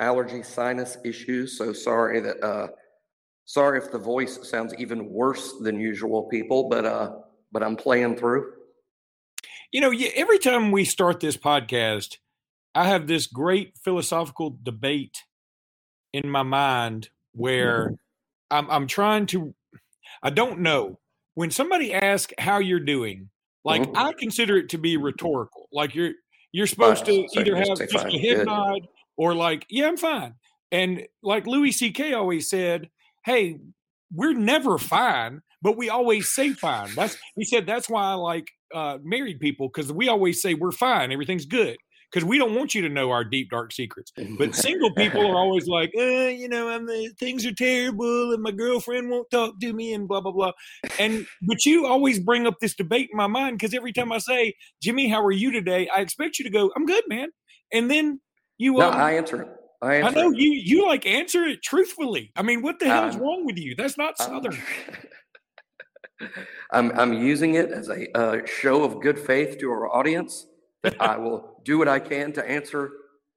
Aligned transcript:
allergy 0.00 0.42
sinus 0.42 0.98
issues. 1.04 1.56
So 1.56 1.72
sorry 1.72 2.20
that 2.20 2.42
uh, 2.42 2.68
sorry 3.44 3.78
if 3.78 3.90
the 3.90 3.98
voice 3.98 4.38
sounds 4.48 4.74
even 4.78 5.08
worse 5.08 5.54
than 5.60 5.80
usual, 5.80 6.24
people. 6.24 6.68
But 6.68 6.84
uh, 6.84 7.12
but 7.52 7.62
I'm 7.62 7.76
playing 7.76 8.16
through. 8.16 8.52
You 9.72 9.80
know, 9.80 9.92
every 10.14 10.38
time 10.38 10.70
we 10.70 10.84
start 10.84 11.20
this 11.20 11.36
podcast, 11.36 12.18
I 12.74 12.86
have 12.86 13.06
this 13.06 13.26
great 13.26 13.76
philosophical 13.82 14.56
debate 14.62 15.24
in 16.12 16.30
my 16.30 16.42
mind 16.42 17.10
where 17.32 17.86
mm-hmm. 17.86 17.94
I'm, 18.50 18.70
I'm 18.70 18.86
trying 18.86 19.26
to. 19.26 19.54
I 20.22 20.30
don't 20.30 20.60
know 20.60 20.98
when 21.34 21.50
somebody 21.50 21.92
asks 21.92 22.32
how 22.38 22.58
you're 22.58 22.80
doing. 22.80 23.30
Like 23.64 23.82
mm-hmm. 23.82 23.96
I 23.96 24.12
consider 24.18 24.56
it 24.56 24.68
to 24.70 24.78
be 24.78 24.96
rhetorical. 24.96 25.68
Like 25.72 25.94
you're 25.94 26.12
you're 26.52 26.66
supposed 26.66 27.04
to 27.06 27.26
either 27.36 27.56
have 27.56 27.78
just 27.78 28.06
a 28.06 28.18
head 28.18 28.46
nod 28.46 28.86
or 29.16 29.34
like, 29.34 29.66
yeah, 29.70 29.88
I'm 29.88 29.96
fine. 29.96 30.34
And 30.72 31.06
like 31.22 31.46
Louis 31.46 31.72
C.K. 31.72 32.12
always 32.12 32.48
said, 32.48 32.90
hey, 33.24 33.58
we're 34.12 34.34
never 34.34 34.78
fine, 34.78 35.42
but 35.62 35.76
we 35.76 35.88
always 35.88 36.32
say 36.32 36.52
fine. 36.52 36.94
That's 36.94 37.16
he 37.36 37.44
said 37.44 37.66
that's 37.66 37.88
why 37.88 38.02
I 38.02 38.14
like 38.14 38.48
uh, 38.74 38.98
married 39.02 39.40
people 39.40 39.68
because 39.68 39.92
we 39.92 40.08
always 40.08 40.40
say 40.42 40.54
we're 40.54 40.72
fine, 40.72 41.12
everything's 41.12 41.46
good 41.46 41.76
because 42.10 42.24
we 42.24 42.38
don't 42.38 42.54
want 42.54 42.74
you 42.74 42.82
to 42.82 42.88
know 42.88 43.10
our 43.10 43.24
deep 43.24 43.50
dark 43.50 43.72
secrets. 43.72 44.12
But 44.38 44.54
single 44.54 44.92
people 44.94 45.26
are 45.26 45.36
always 45.36 45.66
like, 45.66 45.90
uh, 45.98 46.28
you 46.28 46.48
know, 46.48 46.68
I'm 46.68 46.86
the, 46.86 47.12
things 47.18 47.44
are 47.44 47.52
terrible 47.54 48.32
and 48.32 48.42
my 48.42 48.52
girlfriend 48.52 49.10
won't 49.10 49.30
talk 49.30 49.58
to 49.60 49.72
me 49.72 49.92
and 49.92 50.06
blah 50.08 50.20
blah 50.20 50.32
blah. 50.32 50.52
And 50.98 51.26
but 51.42 51.64
you 51.64 51.86
always 51.86 52.20
bring 52.20 52.46
up 52.46 52.54
this 52.60 52.74
debate 52.74 53.08
in 53.12 53.16
my 53.16 53.26
mind 53.26 53.58
because 53.58 53.74
every 53.74 53.92
time 53.92 54.12
I 54.12 54.18
say, 54.18 54.54
Jimmy, 54.82 55.08
how 55.08 55.24
are 55.24 55.32
you 55.32 55.50
today? 55.50 55.88
I 55.94 56.00
expect 56.00 56.38
you 56.38 56.44
to 56.44 56.50
go, 56.50 56.70
I'm 56.76 56.86
good, 56.86 57.04
man. 57.08 57.28
And 57.72 57.90
then 57.90 58.20
you, 58.58 58.74
no, 58.74 58.90
um, 58.90 58.94
I 58.94 59.12
answer 59.12 59.42
it. 59.42 59.48
I, 59.82 60.02
I 60.02 60.10
know 60.10 60.30
it. 60.30 60.38
you. 60.38 60.52
You 60.52 60.86
like 60.86 61.06
answer 61.06 61.44
it 61.44 61.62
truthfully. 61.62 62.32
I 62.36 62.42
mean, 62.42 62.62
what 62.62 62.78
the 62.78 62.86
hell 62.86 63.08
is 63.08 63.16
wrong 63.16 63.44
with 63.44 63.58
you? 63.58 63.74
That's 63.76 63.98
not 63.98 64.16
Southern. 64.18 64.56
I'm 66.72 66.92
I'm 66.92 67.12
using 67.12 67.54
it 67.54 67.70
as 67.70 67.88
a 67.88 68.16
uh, 68.16 68.46
show 68.46 68.84
of 68.84 69.02
good 69.02 69.18
faith 69.18 69.58
to 69.58 69.70
our 69.70 69.94
audience. 69.94 70.46
That 70.82 71.00
I 71.00 71.16
will 71.18 71.60
do 71.64 71.78
what 71.78 71.88
I 71.88 71.98
can 71.98 72.32
to 72.32 72.48
answer 72.48 72.92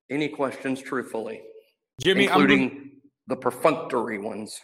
any 0.09 0.29
questions 0.29 0.81
truthfully, 0.81 1.41
Jimmy, 2.01 2.25
including 2.25 2.69
gonna, 2.69 2.81
the 3.27 3.35
perfunctory 3.35 4.17
ones. 4.17 4.59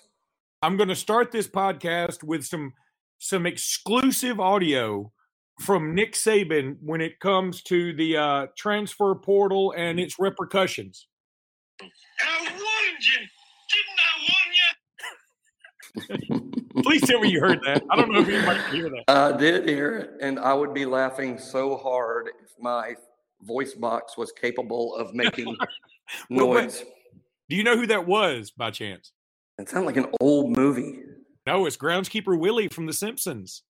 I'm 0.62 0.78
going 0.78 0.90
to 0.90 0.96
start 0.96 1.32
this 1.32 1.48
podcast 1.48 2.24
with 2.24 2.46
some 2.46 2.74
some 3.20 3.46
exclusive 3.46 4.40
audio 4.40 5.12
from 5.60 5.96
Nick 5.96 6.14
Saban 6.14 6.78
when 6.82 7.02
it 7.02 7.20
comes 7.20 7.62
to 7.64 7.94
the 7.94 8.18
uh, 8.18 8.48
transfer 8.58 9.16
portal 9.16 9.74
and 9.78 10.00
its 10.00 10.20
repercussions. 10.20 11.08
I 11.82 11.88
warned 12.42 13.02
you. 13.02 13.20
Didn't 13.72 14.00
I 14.00 14.20
warn 16.40 16.44
you? 16.44 16.82
Please 16.84 17.02
tell 17.02 17.20
me 17.22 17.30
you 17.30 17.40
heard 17.40 17.60
that. 17.66 17.84
I 17.90 17.96
don't 17.96 18.12
know 18.12 18.20
if 18.20 18.28
you 18.28 18.42
might 18.42 18.62
hear 18.68 18.90
that. 18.90 19.04
I 19.08 19.36
did 19.38 19.68
hear 19.68 19.98
it, 19.98 20.12
and 20.22 20.40
I 20.40 20.54
would 20.54 20.74
be 20.74 20.86
laughing 20.86 21.38
so 21.38 21.78
hard 21.78 22.28
if 22.44 22.52
my 22.60 22.96
voice 23.42 23.74
box 23.74 24.18
was 24.18 24.32
capable 24.32 24.96
of 24.96 25.14
making 25.14 25.56
noise. 26.30 26.84
Do 27.50 27.56
you 27.56 27.64
know 27.64 27.78
who 27.78 27.88
that 27.88 28.06
was 28.06 28.52
by 28.52 28.72
chance? 28.72 29.14
It 29.58 29.70
sounded 29.70 29.86
like 29.88 29.98
an 29.98 30.08
old 30.20 30.56
movie. 30.58 31.00
No, 31.48 31.66
it's 31.66 31.78
groundskeeper 31.78 32.38
Willie 32.38 32.68
from 32.68 32.88
The 32.88 32.94
Simpsons. 32.94 33.64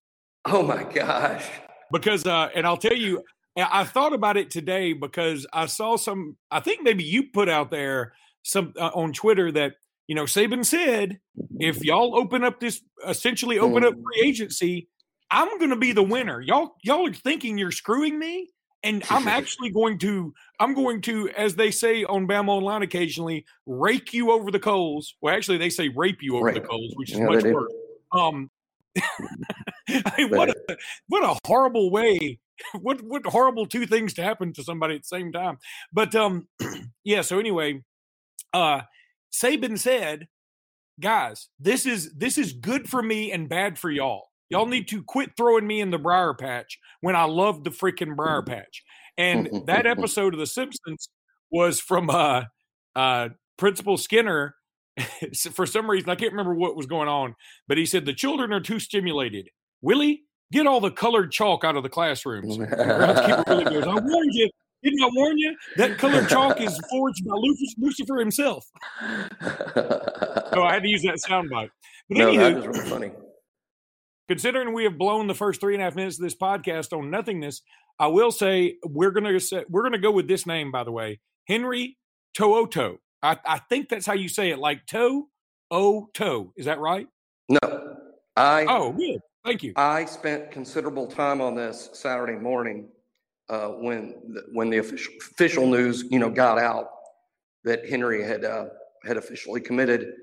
Oh 0.45 0.63
my 0.63 0.84
gosh 0.84 1.45
because 1.91 2.25
uh, 2.25 2.50
and 2.56 2.66
I'll 2.66 2.78
tell 2.78 2.96
you, 2.96 3.23
I 3.57 3.84
thought 3.84 4.13
about 4.13 4.38
it 4.38 4.51
today 4.51 4.94
because 4.94 5.46
I 5.53 5.66
saw 5.68 5.96
some. 5.96 6.35
I 6.51 6.59
think 6.59 6.84
maybe 6.84 7.03
you 7.03 7.29
put 7.31 7.50
out 7.50 7.72
there 7.72 8.13
some 8.44 8.73
uh, 8.79 8.91
on 8.94 9.13
Twitter 9.13 9.51
that 9.53 9.73
you 10.07 10.16
know 10.16 10.24
Saban 10.24 10.66
said 10.66 11.19
if 11.59 11.84
y'all 11.84 12.16
open 12.16 12.44
up 12.44 12.59
this 12.59 12.81
essentially 13.07 13.59
open 13.59 13.85
up 13.85 13.94
free 13.94 14.28
agency, 14.28 14.90
I'm 15.31 15.57
going 15.57 15.69
to 15.69 15.75
be 15.75 15.94
the 15.94 16.03
winner. 16.03 16.41
Y'all 16.41 16.75
y'all 16.84 17.07
are 17.07 17.13
thinking 17.13 17.57
you're 17.57 17.72
screwing 17.72 18.19
me, 18.19 18.50
and 18.84 19.03
I'm 19.09 19.28
actually 19.29 19.69
going 19.69 20.00
to 20.00 20.34
I'm 20.59 20.74
going 20.74 21.01
to, 21.01 21.29
as 21.29 21.56
they 21.56 21.72
say 21.72 22.03
on 22.03 22.28
Bama 22.28 22.50
Online 22.50 22.84
occasionally, 22.84 23.45
rake 23.66 24.13
you 24.13 24.31
over 24.31 24.51
the 24.51 24.59
coals. 24.59 25.16
Well, 25.22 25.35
actually, 25.35 25.57
they 25.57 25.69
say 25.69 25.90
rape 25.90 26.22
you 26.22 26.38
over 26.38 26.45
right. 26.45 26.56
the 26.56 26.62
coals, 26.62 26.94
which 26.95 27.12
is 27.12 27.19
yeah, 27.19 27.25
much 27.25 27.44
worse. 27.44 27.74
Um, 28.12 28.50
I 30.06 30.13
mean, 30.18 30.29
what 30.29 30.50
a 30.50 30.78
what 31.07 31.23
a 31.23 31.40
horrible 31.46 31.91
way. 31.91 32.40
What 32.79 33.01
what 33.01 33.25
horrible 33.25 33.66
two 33.66 33.85
things 33.85 34.13
to 34.13 34.23
happen 34.23 34.53
to 34.53 34.63
somebody 34.63 34.96
at 34.96 35.01
the 35.01 35.07
same 35.07 35.34
time. 35.34 35.57
But 35.91 36.16
um, 36.16 36.47
yeah. 37.03 37.19
So 37.19 37.38
anyway, 37.38 37.84
uh, 38.53 38.84
Saban 39.29 39.78
said, 39.78 40.29
guys, 41.01 41.50
this 41.59 41.85
is 41.85 42.13
this 42.13 42.38
is 42.38 42.53
good 42.53 42.88
for 42.88 43.03
me 43.03 43.34
and 43.34 43.50
bad 43.50 43.78
for 43.78 43.91
y'all. 43.91 44.29
Y'all 44.50 44.68
need 44.68 44.88
to 44.88 45.03
quit 45.03 45.31
throwing 45.35 45.68
me 45.68 45.81
in 45.81 45.91
the 45.91 45.97
briar 45.97 46.34
patch 46.34 46.79
when 47.01 47.18
I 47.18 47.25
love 47.25 47.66
the 47.66 47.72
freaking 47.72 48.16
briar 48.16 48.41
patch. 48.41 48.84
And 49.18 49.50
that 49.66 49.85
episode 49.85 50.34
of 50.34 50.40
The 50.40 50.47
Simpsons 50.47 51.09
was 51.51 51.81
from 51.81 52.09
uh, 52.09 52.44
uh, 52.95 53.29
Principal 53.57 53.97
Skinner 53.97 54.56
for 55.51 55.66
some 55.66 55.90
reason, 55.90 56.09
I 56.09 56.16
can't 56.16 56.31
remember 56.31 56.53
what 56.53 56.75
was 56.75 56.85
going 56.85 57.09
on, 57.09 57.35
but 57.68 57.78
he 57.78 57.85
said 57.85 58.06
the 58.06 58.13
children 58.13 58.53
are 58.53 58.62
too 58.62 58.79
stimulated. 58.79 59.50
Willie, 59.85 60.23
get 60.51 60.66
all 60.66 60.81
the 60.81 60.90
colored 60.90 61.31
chalk 61.31 61.63
out 61.63 61.75
of 61.75 61.84
the 61.84 61.90
classrooms. 61.90 62.57
groundskeeper 62.57 63.47
Willie 63.47 63.66
goes, 63.66 63.84
I 63.84 63.94
warned 63.94 64.34
you. 64.34 64.50
Didn't 64.81 65.03
I 65.03 65.09
warn 65.13 65.38
you? 65.38 65.56
That 65.78 66.00
colored 66.00 66.28
chalk 66.28 66.59
is 66.59 66.75
forged 66.90 67.23
by 67.23 67.35
Lucifer 67.78 68.18
himself. 68.18 68.66
so 69.41 70.63
I 70.63 70.74
had 70.74 70.81
to 70.81 70.90
use 70.90 71.03
that 71.03 71.19
soundbite. 71.28 71.69
But 72.09 72.18
no, 72.18 72.31
anywho, 72.31 72.38
that 72.38 72.57
is 72.57 72.68
really 72.68 72.90
funny. 72.90 73.12
Considering 74.28 74.74
we 74.74 74.85
have 74.85 74.97
blown 74.97 75.28
the 75.28 75.35
first 75.35 75.62
three 75.62 75.75
and 75.75 75.81
a 75.81 75.85
half 75.85 75.95
minutes 75.95 76.18
of 76.18 76.24
this 76.24 76.35
podcast 76.35 76.91
on 76.91 77.12
nothingness, 77.12 77.62
I 78.00 78.07
will 78.07 78.31
say 78.31 78.78
we're 78.84 79.12
gonna 79.12 79.40
say, 79.40 79.66
we're 79.69 79.84
gonna 79.84 80.00
go 80.00 80.12
with 80.12 80.28
this 80.28 80.47
name, 80.47 80.72
by 80.72 80.84
the 80.84 80.91
way, 80.91 81.19
Henry 81.47 81.97
Tooto. 82.35 82.97
I, 83.22 83.38
I 83.45 83.59
think 83.69 83.90
that's 83.90 84.07
how 84.07 84.13
you 84.13 84.29
say 84.29 84.50
it, 84.50 84.57
like 84.57 84.88
toe, 84.88 85.28
o 85.69 86.09
toe. 86.16 86.53
Is 86.57 86.66
that 86.66 86.79
right? 86.79 87.07
No, 87.50 87.97
I. 88.35 88.66
Oh, 88.68 88.91
good. 88.91 89.19
Thank 89.45 89.61
you. 89.61 89.73
I 89.75 90.06
spent 90.06 90.50
considerable 90.50 91.06
time 91.06 91.39
on 91.39 91.53
this 91.53 91.91
Saturday 91.94 92.33
morning 92.33 92.88
uh, 93.47 93.67
when 93.67 94.16
the, 94.33 94.41
when 94.53 94.72
the 94.72 94.79
official 94.79 95.13
official 95.22 95.67
news, 95.67 96.03
you 96.09 96.17
know, 96.17 96.31
got 96.31 96.57
out 96.57 96.88
that 97.63 97.88
Henry 97.88 98.23
had 98.23 98.44
uh, 98.44 98.66
had 99.06 99.17
officially 99.17 99.61
committed. 99.61 100.13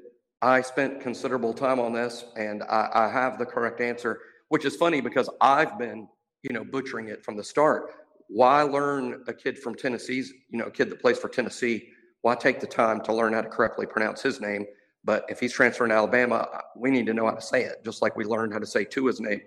I 0.43 0.61
spent 0.61 1.01
considerable 1.01 1.55
time 1.55 1.79
on 1.79 1.93
this, 1.93 2.25
and 2.37 2.65
I, 2.65 2.89
I 2.93 3.09
have 3.11 3.39
the 3.39 3.47
correct 3.47 3.81
answer, 3.81 4.19
which 4.49 4.65
is 4.65 4.75
funny 4.75 5.01
because 5.01 5.31
I've 5.41 5.79
been, 5.79 6.09
you 6.43 6.53
know, 6.53 6.65
butchering 6.65 7.07
it 7.07 7.25
from 7.25 7.37
the 7.37 7.45
start. 7.45 7.93
Why 8.27 8.63
learn 8.63 9.23
a 9.29 9.33
kid 9.33 9.57
from 9.57 9.77
Tennessee's, 9.77 10.33
you 10.51 10.59
know, 10.59 10.65
a 10.65 10.71
kid 10.73 10.91
that 10.91 11.01
plays 11.01 11.19
for 11.19 11.29
Tennessee? 11.29 11.91
Why 12.23 12.35
take 12.35 12.59
the 12.59 12.67
time 12.67 13.01
to 13.03 13.15
learn 13.15 13.35
how 13.35 13.43
to 13.43 13.49
correctly 13.49 13.87
pronounce 13.87 14.21
his 14.21 14.41
name? 14.41 14.67
But 15.05 15.25
if 15.29 15.41
he's 15.41 15.53
transferring 15.53 15.91
to 15.91 15.97
Alabama, 15.97 16.49
uh, 16.53 16.61
we 16.77 16.91
need 16.91 17.07
to 17.07 17.15
know 17.15 17.27
how 17.27 17.33
to 17.33 17.41
say 17.41 17.65
it, 17.65 17.85
just 17.85 18.03
like 18.03 18.17
we 18.17 18.25
learned 18.25 18.53
how 18.53 18.59
to 18.59 18.67
say 18.67 18.85
to 18.85 19.07
his 19.07 19.21
name. 19.21 19.41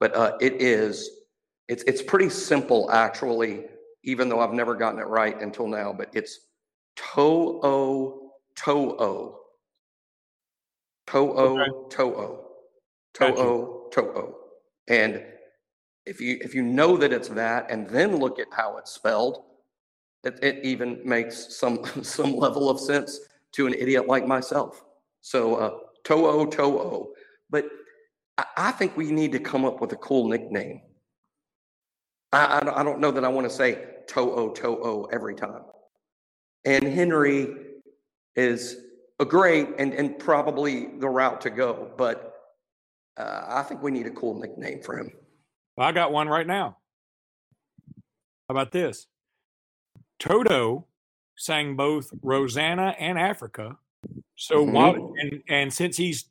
But 0.00 0.14
uh, 0.14 0.36
it 0.40 0.60
is, 0.60 1.10
it's 1.68 1.82
it's 1.84 2.02
pretty 2.02 2.28
simple 2.28 2.90
actually, 2.90 3.64
even 4.04 4.28
though 4.28 4.40
I've 4.40 4.52
never 4.52 4.74
gotten 4.74 5.00
it 5.00 5.06
right 5.06 5.40
until 5.40 5.66
now. 5.66 5.92
But 5.92 6.10
it's 6.12 6.40
To'o 6.96 8.32
To'o 8.54 9.38
To'o 11.06 11.84
To'o 11.94 12.44
To'o 13.14 13.88
To'o, 13.90 14.34
and 14.88 15.24
if 16.04 16.20
you 16.20 16.38
if 16.40 16.54
you 16.54 16.62
know 16.62 16.96
that 16.96 17.12
it's 17.12 17.28
that, 17.28 17.70
and 17.70 17.88
then 17.88 18.16
look 18.16 18.38
at 18.38 18.46
how 18.50 18.76
it's 18.76 18.92
spelled, 18.92 19.44
it, 20.24 20.38
it 20.42 20.64
even 20.64 21.00
makes 21.04 21.56
some 21.56 21.82
some 22.02 22.36
level 22.36 22.68
of 22.68 22.78
sense 22.78 23.20
to 23.52 23.66
an 23.66 23.74
idiot 23.74 24.06
like 24.06 24.26
myself. 24.26 24.84
So 25.28 25.56
uh, 25.56 25.70
To'o 26.04 26.46
To'o. 26.46 27.12
But 27.50 27.66
I, 28.38 28.44
I 28.56 28.70
think 28.72 28.96
we 28.96 29.12
need 29.12 29.32
to 29.32 29.38
come 29.38 29.66
up 29.66 29.78
with 29.78 29.92
a 29.92 29.96
cool 29.96 30.26
nickname. 30.26 30.80
I, 32.32 32.60
I, 32.60 32.80
I 32.80 32.82
don't 32.82 32.98
know 32.98 33.10
that 33.10 33.26
I 33.26 33.28
want 33.28 33.46
to 33.46 33.54
say 33.54 33.84
To'o 34.06 34.54
To'o 34.54 35.06
every 35.12 35.34
time. 35.34 35.64
And 36.64 36.84
Henry 36.84 37.54
is 38.36 38.78
a 39.20 39.26
great 39.26 39.68
and 39.78 39.92
and 39.92 40.18
probably 40.18 40.98
the 40.98 41.10
route 41.10 41.42
to 41.42 41.50
go. 41.50 41.90
But 41.98 42.32
uh, 43.18 43.44
I 43.48 43.62
think 43.64 43.82
we 43.82 43.90
need 43.90 44.06
a 44.06 44.12
cool 44.12 44.40
nickname 44.40 44.80
for 44.82 44.96
him. 44.98 45.10
I 45.78 45.92
got 45.92 46.10
one 46.10 46.28
right 46.28 46.46
now. 46.46 46.78
How 48.48 48.54
about 48.54 48.72
this? 48.72 49.08
Toto 50.18 50.86
sang 51.36 51.76
both 51.76 52.08
Rosanna 52.22 52.96
and 52.98 53.18
Africa. 53.18 53.76
So 54.36 54.64
Mhm. 54.64 54.72
while 54.72 55.14
and, 55.20 55.42
and 55.48 55.72
since 55.72 55.96
he's 55.96 56.26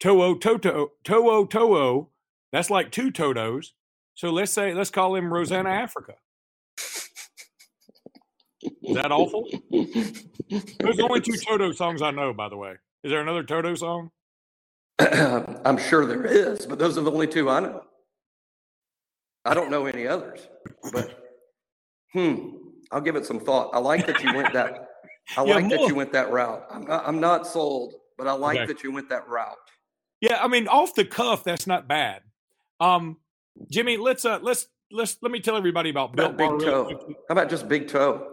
Toho 0.00 0.40
Toto 0.40 0.92
Toho 1.04 1.48
Toho, 1.48 2.08
that's 2.52 2.70
like 2.70 2.90
two 2.92 3.10
Totos. 3.10 3.72
So 4.14 4.30
let's 4.30 4.52
say 4.52 4.74
let's 4.74 4.90
call 4.90 5.14
him 5.16 5.32
Rosanna 5.32 5.70
Africa. 5.70 6.14
Is 8.82 8.94
that 8.96 9.12
awful? 9.12 9.48
There's 9.70 11.00
only 11.00 11.20
two 11.20 11.36
Toto 11.48 11.72
songs 11.72 12.02
I 12.02 12.10
know, 12.10 12.32
by 12.32 12.48
the 12.48 12.56
way. 12.56 12.74
Is 13.04 13.10
there 13.10 13.20
another 13.20 13.42
Toto 13.42 13.74
song? 13.74 14.10
I'm 14.98 15.78
sure 15.78 16.06
there 16.06 16.24
is, 16.24 16.66
but 16.66 16.78
those 16.78 16.98
are 16.98 17.02
the 17.02 17.10
only 17.10 17.26
two 17.26 17.48
I 17.50 17.60
know. 17.60 17.82
I 19.44 19.54
don't 19.54 19.70
know 19.70 19.86
any 19.86 20.06
others. 20.06 20.46
But 20.92 21.18
hmm, 22.12 22.50
I'll 22.92 23.00
give 23.00 23.16
it 23.16 23.26
some 23.26 23.40
thought. 23.40 23.70
I 23.74 23.78
like 23.78 24.06
that 24.06 24.22
you 24.22 24.34
went 24.34 24.52
that. 24.52 24.88
I 25.36 25.44
Yeah, 25.44 25.54
like 25.56 25.68
that 25.70 25.80
you 25.80 25.94
went 25.94 26.12
that 26.12 26.30
route. 26.30 26.66
I'm 26.70 26.84
not, 26.84 27.06
I'm 27.06 27.20
not 27.20 27.46
sold, 27.46 27.94
but 28.18 28.26
I 28.26 28.32
like 28.32 28.58
Okay. 28.58 28.66
that 28.66 28.82
you 28.82 28.92
went 28.92 29.08
that 29.08 29.28
route. 29.28 29.56
Yeah, 30.20 30.42
I 30.42 30.48
mean, 30.48 30.68
off 30.68 30.94
the 30.94 31.04
cuff, 31.04 31.42
that's 31.44 31.66
not 31.66 31.88
bad. 31.88 32.22
Um, 32.80 33.16
Jimmy, 33.70 33.96
let's 33.96 34.24
uh, 34.24 34.38
let's 34.42 34.66
let's 34.90 35.16
let 35.22 35.32
me 35.32 35.40
tell 35.40 35.56
everybody 35.56 35.90
about 35.90 36.12
About 36.14 36.36
Built 36.36 36.50
Bar. 36.50 36.58
Big 36.58 36.66
Toe. 36.66 37.14
How 37.28 37.32
about 37.32 37.50
just 37.50 37.68
Big 37.68 37.88
Toe? 37.88 38.28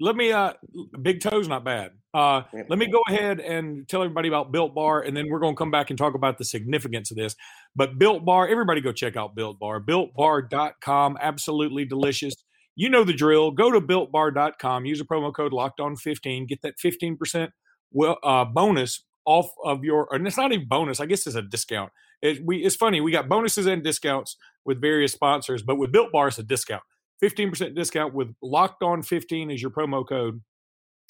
Let 0.00 0.16
me 0.16 0.32
uh, 0.32 0.52
Big 1.00 1.20
Toe's 1.20 1.48
not 1.48 1.64
bad. 1.64 1.92
Uh, 2.12 2.42
let 2.68 2.78
me 2.78 2.86
go 2.86 3.02
ahead 3.08 3.40
and 3.40 3.86
tell 3.88 4.02
everybody 4.02 4.28
about 4.28 4.52
Built 4.52 4.74
Bar, 4.74 5.02
and 5.02 5.14
then 5.14 5.28
we're 5.28 5.38
going 5.38 5.54
to 5.54 5.58
come 5.58 5.70
back 5.70 5.90
and 5.90 5.98
talk 5.98 6.14
about 6.14 6.38
the 6.38 6.44
significance 6.44 7.10
of 7.10 7.16
this. 7.18 7.34
But 7.74 7.98
Built 7.98 8.24
Bar, 8.24 8.48
everybody 8.48 8.80
go 8.80 8.92
check 8.92 9.16
out 9.16 9.34
Built 9.34 9.58
Bar. 9.58 9.80
BuiltBar.com, 9.80 11.18
absolutely 11.20 11.84
delicious. 11.84 12.34
You 12.76 12.90
know 12.90 13.04
the 13.04 13.14
drill. 13.14 13.50
Go 13.50 13.72
to 13.72 13.80
BuiltBar.com, 13.80 14.84
use 14.84 15.00
a 15.00 15.04
promo 15.04 15.34
code 15.34 15.52
Locked 15.52 15.80
On 15.80 15.96
15 15.96 16.46
get 16.46 16.62
that 16.62 16.74
15% 16.78 17.50
well, 17.92 18.18
uh, 18.22 18.44
bonus 18.44 19.02
off 19.24 19.48
of 19.64 19.82
your, 19.82 20.08
and 20.12 20.26
it's 20.26 20.36
not 20.36 20.52
even 20.52 20.68
bonus, 20.68 21.00
I 21.00 21.06
guess 21.06 21.26
it's 21.26 21.36
a 21.36 21.42
discount. 21.42 21.90
It, 22.22 22.44
we, 22.44 22.58
it's 22.58 22.76
funny, 22.76 23.00
we 23.00 23.10
got 23.10 23.28
bonuses 23.28 23.66
and 23.66 23.82
discounts 23.82 24.36
with 24.64 24.80
various 24.80 25.12
sponsors, 25.12 25.62
but 25.62 25.76
with 25.76 25.92
Built 25.92 26.12
Bar, 26.12 26.28
it's 26.28 26.38
a 26.38 26.42
discount. 26.42 26.82
15% 27.22 27.74
discount 27.74 28.14
with 28.14 28.34
Locked 28.42 28.82
On 28.82 29.02
15 29.02 29.50
as 29.50 29.62
your 29.62 29.70
promo 29.70 30.06
code. 30.06 30.42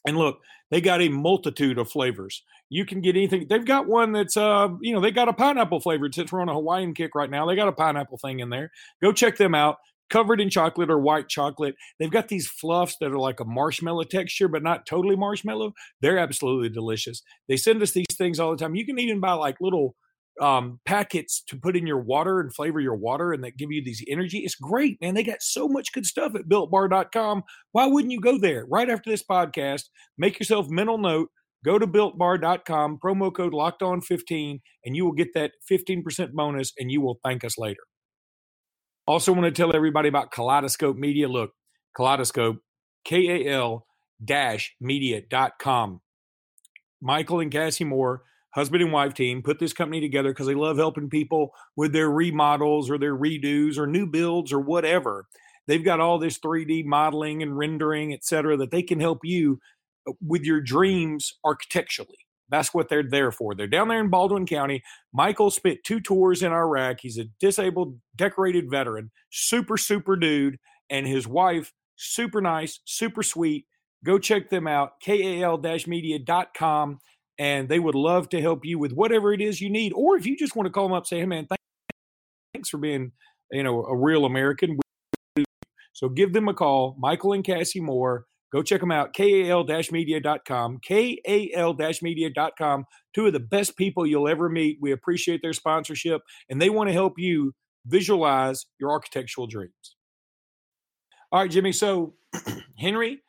And 0.06 0.16
look, 0.16 0.38
they 0.70 0.80
got 0.80 1.02
a 1.02 1.08
multitude 1.08 1.78
of 1.78 1.90
flavors. 1.90 2.44
You 2.68 2.84
can 2.84 3.00
get 3.00 3.16
anything. 3.16 3.46
They've 3.48 3.64
got 3.64 3.88
one 3.88 4.12
that's 4.12 4.36
uh, 4.36 4.68
you 4.80 4.94
know, 4.94 5.00
they 5.00 5.10
got 5.10 5.28
a 5.28 5.32
pineapple 5.32 5.80
flavored 5.80 6.14
since 6.14 6.30
we're 6.30 6.40
on 6.40 6.48
a 6.48 6.54
Hawaiian 6.54 6.94
kick 6.94 7.16
right 7.16 7.30
now. 7.30 7.44
They 7.44 7.56
got 7.56 7.66
a 7.66 7.72
pineapple 7.72 8.18
thing 8.18 8.38
in 8.38 8.48
there. 8.48 8.70
Go 9.02 9.12
check 9.12 9.36
them 9.36 9.54
out. 9.54 9.78
Covered 10.08 10.40
in 10.40 10.50
chocolate 10.50 10.90
or 10.90 10.98
white 10.98 11.28
chocolate. 11.28 11.74
They've 11.98 12.10
got 12.10 12.28
these 12.28 12.46
fluffs 12.46 12.96
that 13.00 13.10
are 13.10 13.18
like 13.18 13.40
a 13.40 13.44
marshmallow 13.44 14.04
texture, 14.04 14.48
but 14.48 14.62
not 14.62 14.86
totally 14.86 15.16
marshmallow. 15.16 15.72
They're 16.00 16.18
absolutely 16.18 16.68
delicious. 16.68 17.22
They 17.48 17.56
send 17.56 17.82
us 17.82 17.92
these 17.92 18.06
things 18.16 18.38
all 18.38 18.52
the 18.52 18.56
time. 18.56 18.74
You 18.74 18.86
can 18.86 18.98
even 18.98 19.20
buy 19.20 19.32
like 19.32 19.56
little 19.60 19.96
um, 20.40 20.80
packets 20.84 21.42
to 21.48 21.56
put 21.56 21.76
in 21.76 21.86
your 21.86 22.00
water 22.00 22.40
and 22.40 22.54
flavor 22.54 22.80
your 22.80 22.96
water 22.96 23.32
and 23.32 23.42
that 23.44 23.56
give 23.56 23.70
you 23.70 23.82
these 23.84 24.04
energy. 24.08 24.38
It's 24.38 24.54
great, 24.54 25.00
man. 25.00 25.14
They 25.14 25.22
got 25.22 25.42
so 25.42 25.68
much 25.68 25.92
good 25.92 26.06
stuff 26.06 26.34
at 26.34 26.48
builtbar.com. 26.48 27.42
Why 27.72 27.86
wouldn't 27.86 28.12
you 28.12 28.20
go 28.20 28.38
there 28.38 28.66
right 28.70 28.90
after 28.90 29.10
this 29.10 29.24
podcast? 29.28 29.84
Make 30.18 30.38
yourself 30.38 30.68
mental 30.68 30.98
note. 30.98 31.30
Go 31.64 31.78
to 31.78 31.86
builtbar.com, 31.86 32.98
promo 33.04 33.34
code 33.34 33.54
locked 33.54 33.82
on 33.82 34.00
15, 34.00 34.60
and 34.84 34.94
you 34.94 35.04
will 35.04 35.12
get 35.12 35.34
that 35.34 35.52
15% 35.70 36.32
bonus 36.32 36.72
and 36.78 36.92
you 36.92 37.00
will 37.00 37.18
thank 37.24 37.42
us 37.42 37.58
later. 37.58 37.80
Also, 39.06 39.32
want 39.32 39.44
to 39.44 39.52
tell 39.52 39.74
everybody 39.74 40.08
about 40.08 40.32
Kaleidoscope 40.32 40.96
Media. 40.96 41.28
Look, 41.28 41.52
Kaleidoscope, 41.96 42.58
K 43.04 43.46
A 43.46 43.54
L 43.54 43.86
media.com. 44.80 46.00
Michael 47.00 47.40
and 47.40 47.52
Cassie 47.52 47.84
Moore, 47.84 48.22
husband 48.54 48.82
and 48.82 48.92
wife 48.92 49.14
team, 49.14 49.42
put 49.42 49.58
this 49.58 49.72
company 49.72 50.00
together 50.00 50.30
because 50.30 50.46
they 50.46 50.54
love 50.54 50.76
helping 50.78 51.10
people 51.10 51.50
with 51.76 51.92
their 51.92 52.10
remodels 52.10 52.90
or 52.90 52.98
their 52.98 53.16
redos 53.16 53.78
or 53.78 53.86
new 53.86 54.06
builds 54.06 54.52
or 54.52 54.60
whatever. 54.60 55.26
They've 55.66 55.84
got 55.84 56.00
all 56.00 56.18
this 56.18 56.38
3D 56.38 56.84
modeling 56.84 57.42
and 57.42 57.56
rendering, 57.56 58.12
et 58.12 58.24
cetera, 58.24 58.56
that 58.56 58.70
they 58.70 58.82
can 58.82 59.00
help 59.00 59.20
you 59.24 59.60
uh, 60.08 60.12
with 60.20 60.42
your 60.42 60.60
dreams 60.60 61.34
architecturally. 61.44 62.25
That's 62.48 62.72
what 62.72 62.88
they're 62.88 63.02
there 63.02 63.32
for. 63.32 63.54
They're 63.54 63.66
down 63.66 63.88
there 63.88 64.00
in 64.00 64.08
Baldwin 64.08 64.46
County. 64.46 64.82
Michael 65.12 65.50
spent 65.50 65.78
two 65.84 66.00
tours 66.00 66.42
in 66.42 66.52
Iraq. 66.52 66.98
He's 67.00 67.18
a 67.18 67.24
disabled, 67.40 67.98
decorated 68.14 68.70
veteran, 68.70 69.10
super, 69.30 69.76
super 69.76 70.16
dude. 70.16 70.58
And 70.88 71.06
his 71.06 71.26
wife, 71.26 71.72
super 71.96 72.40
nice, 72.40 72.80
super 72.84 73.22
sweet. 73.22 73.66
Go 74.04 74.18
check 74.18 74.50
them 74.50 74.68
out, 74.68 75.00
kal 75.02 75.58
media.com. 75.86 77.00
And 77.38 77.68
they 77.68 77.80
would 77.80 77.94
love 77.94 78.28
to 78.30 78.40
help 78.40 78.64
you 78.64 78.78
with 78.78 78.92
whatever 78.92 79.32
it 79.32 79.40
is 79.40 79.60
you 79.60 79.68
need. 79.68 79.92
Or 79.92 80.16
if 80.16 80.24
you 80.24 80.36
just 80.36 80.56
want 80.56 80.66
to 80.66 80.70
call 80.70 80.84
them 80.88 80.96
up, 80.96 81.06
say, 81.06 81.18
hey, 81.18 81.26
man, 81.26 81.46
thanks 82.54 82.70
for 82.70 82.78
being, 82.78 83.12
you 83.50 83.62
know, 83.62 83.84
a 83.84 83.96
real 83.96 84.24
American. 84.24 84.78
So 85.92 86.08
give 86.08 86.32
them 86.32 86.48
a 86.48 86.54
call, 86.54 86.94
Michael 86.98 87.32
and 87.32 87.44
Cassie 87.44 87.80
Moore. 87.80 88.26
Go 88.52 88.62
check 88.62 88.80
them 88.80 88.92
out, 88.92 89.12
kal-media.com, 89.12 90.78
kal-media.com. 90.86 92.84
Two 93.14 93.26
of 93.26 93.32
the 93.32 93.40
best 93.40 93.76
people 93.76 94.06
you'll 94.06 94.28
ever 94.28 94.48
meet. 94.48 94.78
We 94.80 94.92
appreciate 94.92 95.40
their 95.42 95.52
sponsorship, 95.52 96.22
and 96.48 96.60
they 96.62 96.70
want 96.70 96.88
to 96.88 96.92
help 96.92 97.14
you 97.18 97.52
visualize 97.86 98.66
your 98.80 98.90
architectural 98.90 99.46
dreams. 99.46 99.96
All 101.32 101.40
right, 101.40 101.50
Jimmy. 101.50 101.72
So 101.72 102.14
Henry 102.78 103.20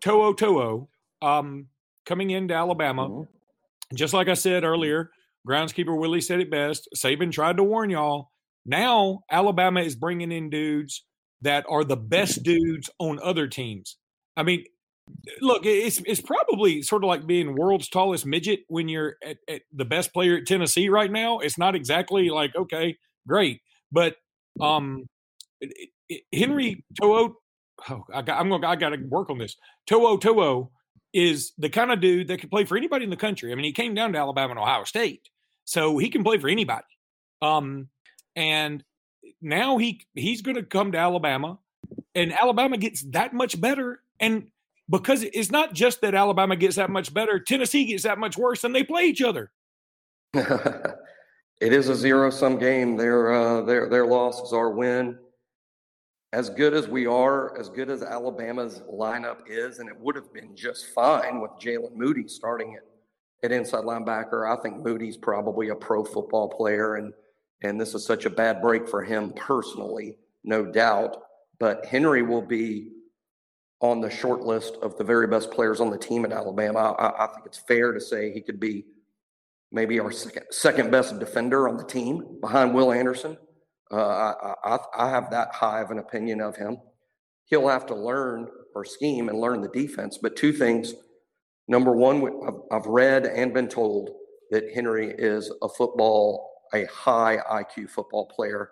To'o 0.00 0.32
To'o 0.32 0.88
um, 1.22 1.66
coming 2.06 2.30
into 2.30 2.54
Alabama, 2.54 3.08
Mhm. 3.08 3.28
just 3.94 4.14
like 4.14 4.28
I 4.28 4.34
said 4.34 4.64
earlier, 4.64 5.10
groundskeeper 5.46 5.98
Willie 5.98 6.20
said 6.20 6.40
it 6.40 6.50
best. 6.50 6.88
Saban 6.96 7.30
tried 7.32 7.56
to 7.58 7.64
warn 7.64 7.90
y'all. 7.90 8.30
Now 8.64 9.20
Alabama 9.30 9.80
is 9.82 9.94
bringing 9.94 10.32
in 10.32 10.50
dudes 10.50 11.04
that 11.42 11.64
are 11.68 11.84
the 11.84 11.96
best 11.96 12.42
dudes 12.42 12.90
on 12.98 13.18
other 13.22 13.46
teams. 13.46 13.98
I 14.36 14.42
mean, 14.42 14.64
look, 15.40 15.64
it's 15.64 16.00
it's 16.06 16.20
probably 16.20 16.82
sort 16.82 17.04
of 17.04 17.08
like 17.08 17.26
being 17.26 17.54
world's 17.56 17.88
tallest 17.88 18.26
midget 18.26 18.60
when 18.68 18.88
you're 18.88 19.16
at, 19.24 19.38
at 19.48 19.62
the 19.72 19.84
best 19.84 20.12
player 20.12 20.36
at 20.36 20.46
Tennessee 20.46 20.88
right 20.88 21.10
now. 21.10 21.38
It's 21.38 21.58
not 21.58 21.74
exactly 21.74 22.28
like 22.30 22.54
okay, 22.56 22.96
great, 23.26 23.60
but 23.92 24.16
um, 24.60 25.08
it- 25.60 25.90
it- 26.08 26.22
Henry 26.32 26.84
To'o, 27.00 27.36
oh, 27.90 28.04
I 28.14 28.22
got, 28.22 28.38
I'm 28.40 28.48
gonna 28.48 28.66
I 28.66 28.76
got 28.76 28.90
to 28.90 28.98
work 29.08 29.28
on 29.30 29.38
this. 29.38 29.56
To'o 29.86 30.16
To'o 30.18 30.70
is 31.12 31.52
the 31.58 31.68
kind 31.68 31.90
of 31.90 32.00
dude 32.00 32.28
that 32.28 32.38
can 32.40 32.48
play 32.50 32.64
for 32.64 32.76
anybody 32.76 33.04
in 33.04 33.10
the 33.10 33.16
country. 33.16 33.50
I 33.50 33.54
mean, 33.54 33.64
he 33.64 33.72
came 33.72 33.94
down 33.94 34.12
to 34.12 34.18
Alabama 34.18 34.50
and 34.50 34.60
Ohio 34.60 34.84
State, 34.84 35.28
so 35.64 35.98
he 35.98 36.08
can 36.10 36.22
play 36.22 36.38
for 36.38 36.48
anybody. 36.48 36.84
Um, 37.42 37.88
and 38.36 38.84
now 39.40 39.78
he 39.78 40.06
he's 40.14 40.42
going 40.42 40.56
to 40.56 40.62
come 40.62 40.92
to 40.92 40.98
Alabama, 40.98 41.58
and 42.14 42.32
Alabama 42.32 42.76
gets 42.76 43.02
that 43.10 43.32
much 43.34 43.60
better. 43.60 44.00
And 44.20 44.48
because 44.88 45.22
it's 45.22 45.50
not 45.50 45.74
just 45.74 46.00
that 46.00 46.14
Alabama 46.14 46.56
gets 46.56 46.76
that 46.76 46.90
much 46.90 47.12
better, 47.12 47.38
Tennessee 47.40 47.84
gets 47.84 48.04
that 48.04 48.18
much 48.18 48.36
worse, 48.36 48.64
and 48.64 48.74
they 48.74 48.84
play 48.84 49.04
each 49.04 49.22
other. 49.22 49.50
it 50.34 51.72
is 51.72 51.88
a 51.88 51.94
zero 51.94 52.30
sum 52.30 52.58
game. 52.58 52.96
Their 52.96 53.32
uh, 53.32 53.62
their 53.62 53.88
their 53.88 54.06
loss 54.06 54.40
is 54.42 54.52
our 54.52 54.70
win. 54.70 55.18
As 56.32 56.50
good 56.50 56.74
as 56.74 56.88
we 56.88 57.06
are, 57.06 57.56
as 57.58 57.68
good 57.68 57.88
as 57.88 58.02
Alabama's 58.02 58.82
lineup 58.92 59.38
is, 59.48 59.78
and 59.78 59.88
it 59.88 59.98
would 59.98 60.16
have 60.16 60.32
been 60.32 60.54
just 60.54 60.88
fine 60.94 61.40
with 61.40 61.52
Jaylen 61.52 61.94
Moody 61.94 62.28
starting 62.28 62.74
at, 62.74 62.82
at 63.42 63.52
inside 63.52 63.84
linebacker. 63.84 64.50
I 64.50 64.60
think 64.60 64.84
Moody's 64.84 65.16
probably 65.16 65.70
a 65.70 65.74
pro 65.74 66.04
football 66.04 66.48
player, 66.48 66.96
and 66.96 67.12
and 67.62 67.80
this 67.80 67.94
is 67.94 68.04
such 68.04 68.26
a 68.26 68.30
bad 68.30 68.60
break 68.60 68.88
for 68.88 69.02
him 69.02 69.32
personally, 69.34 70.18
no 70.44 70.64
doubt. 70.64 71.22
But 71.58 71.86
Henry 71.86 72.22
will 72.22 72.42
be 72.42 72.90
on 73.80 74.00
the 74.00 74.10
short 74.10 74.42
list 74.42 74.76
of 74.82 74.96
the 74.96 75.04
very 75.04 75.26
best 75.26 75.50
players 75.50 75.80
on 75.80 75.90
the 75.90 75.98
team 75.98 76.24
at 76.24 76.32
Alabama. 76.32 76.94
I, 76.98 77.24
I 77.24 77.26
think 77.28 77.46
it's 77.46 77.58
fair 77.58 77.92
to 77.92 78.00
say 78.00 78.32
he 78.32 78.40
could 78.40 78.58
be 78.58 78.86
maybe 79.72 80.00
our 80.00 80.10
second 80.10 80.44
second 80.50 80.90
best 80.90 81.18
defender 81.18 81.68
on 81.68 81.76
the 81.76 81.84
team 81.84 82.38
behind 82.40 82.74
Will 82.74 82.92
Anderson. 82.92 83.36
Uh, 83.90 83.96
I, 83.96 84.54
I 84.64 84.78
I 84.96 85.10
have 85.10 85.30
that 85.30 85.54
high 85.54 85.80
of 85.80 85.90
an 85.90 85.98
opinion 85.98 86.40
of 86.40 86.56
him. 86.56 86.78
He'll 87.44 87.68
have 87.68 87.86
to 87.86 87.94
learn 87.94 88.48
our 88.74 88.84
scheme 88.84 89.28
and 89.28 89.38
learn 89.38 89.60
the 89.60 89.68
defense. 89.68 90.18
But 90.20 90.36
two 90.36 90.52
things: 90.52 90.94
number 91.68 91.92
one, 91.92 92.24
I've, 92.46 92.80
I've 92.80 92.86
read 92.86 93.26
and 93.26 93.52
been 93.52 93.68
told 93.68 94.10
that 94.50 94.72
Henry 94.74 95.14
is 95.18 95.52
a 95.62 95.68
football, 95.68 96.50
a 96.72 96.86
high 96.86 97.38
IQ 97.50 97.90
football 97.90 98.26
player. 98.26 98.70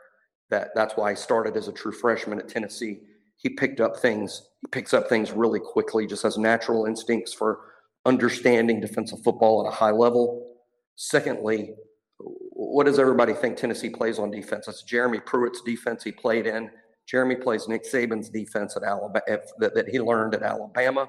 That 0.50 0.70
that's 0.74 0.96
why 0.96 1.10
he 1.10 1.16
started 1.16 1.56
as 1.56 1.68
a 1.68 1.72
true 1.72 1.92
freshman 1.92 2.38
at 2.38 2.48
Tennessee. 2.48 3.00
He 3.36 3.50
picked 3.50 3.80
up 3.80 3.98
things. 3.98 4.42
Picks 4.70 4.94
up 4.94 5.08
things 5.08 5.32
really 5.32 5.60
quickly. 5.60 6.06
Just 6.06 6.22
has 6.22 6.38
natural 6.38 6.86
instincts 6.86 7.32
for 7.32 7.60
understanding 8.06 8.80
defensive 8.80 9.22
football 9.22 9.66
at 9.66 9.72
a 9.72 9.74
high 9.74 9.90
level. 9.90 10.56
Secondly, 10.96 11.74
what 12.18 12.86
does 12.86 12.98
everybody 12.98 13.32
think 13.32 13.56
Tennessee 13.56 13.90
plays 13.90 14.18
on 14.18 14.30
defense? 14.30 14.66
That's 14.66 14.82
Jeremy 14.82 15.20
Pruitt's 15.20 15.62
defense 15.62 16.04
he 16.04 16.12
played 16.12 16.46
in. 16.46 16.70
Jeremy 17.06 17.36
plays 17.36 17.68
Nick 17.68 17.84
Saban's 17.84 18.30
defense 18.30 18.76
at 18.76 18.82
Alabama 18.82 19.20
that, 19.58 19.74
that 19.74 19.88
he 19.88 20.00
learned 20.00 20.34
at 20.34 20.42
Alabama. 20.42 21.08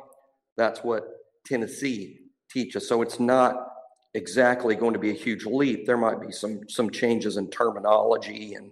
That's 0.57 0.81
what 0.83 1.07
Tennessee 1.45 2.19
teaches. 2.49 2.87
So 2.87 3.01
it's 3.01 3.19
not 3.19 3.67
exactly 4.13 4.75
going 4.75 4.93
to 4.93 4.99
be 4.99 5.11
a 5.11 5.13
huge 5.13 5.45
leap. 5.45 5.85
There 5.85 5.97
might 5.97 6.19
be 6.19 6.31
some 6.31 6.61
some 6.67 6.89
changes 6.89 7.37
in 7.37 7.49
terminology 7.49 8.55
and 8.55 8.71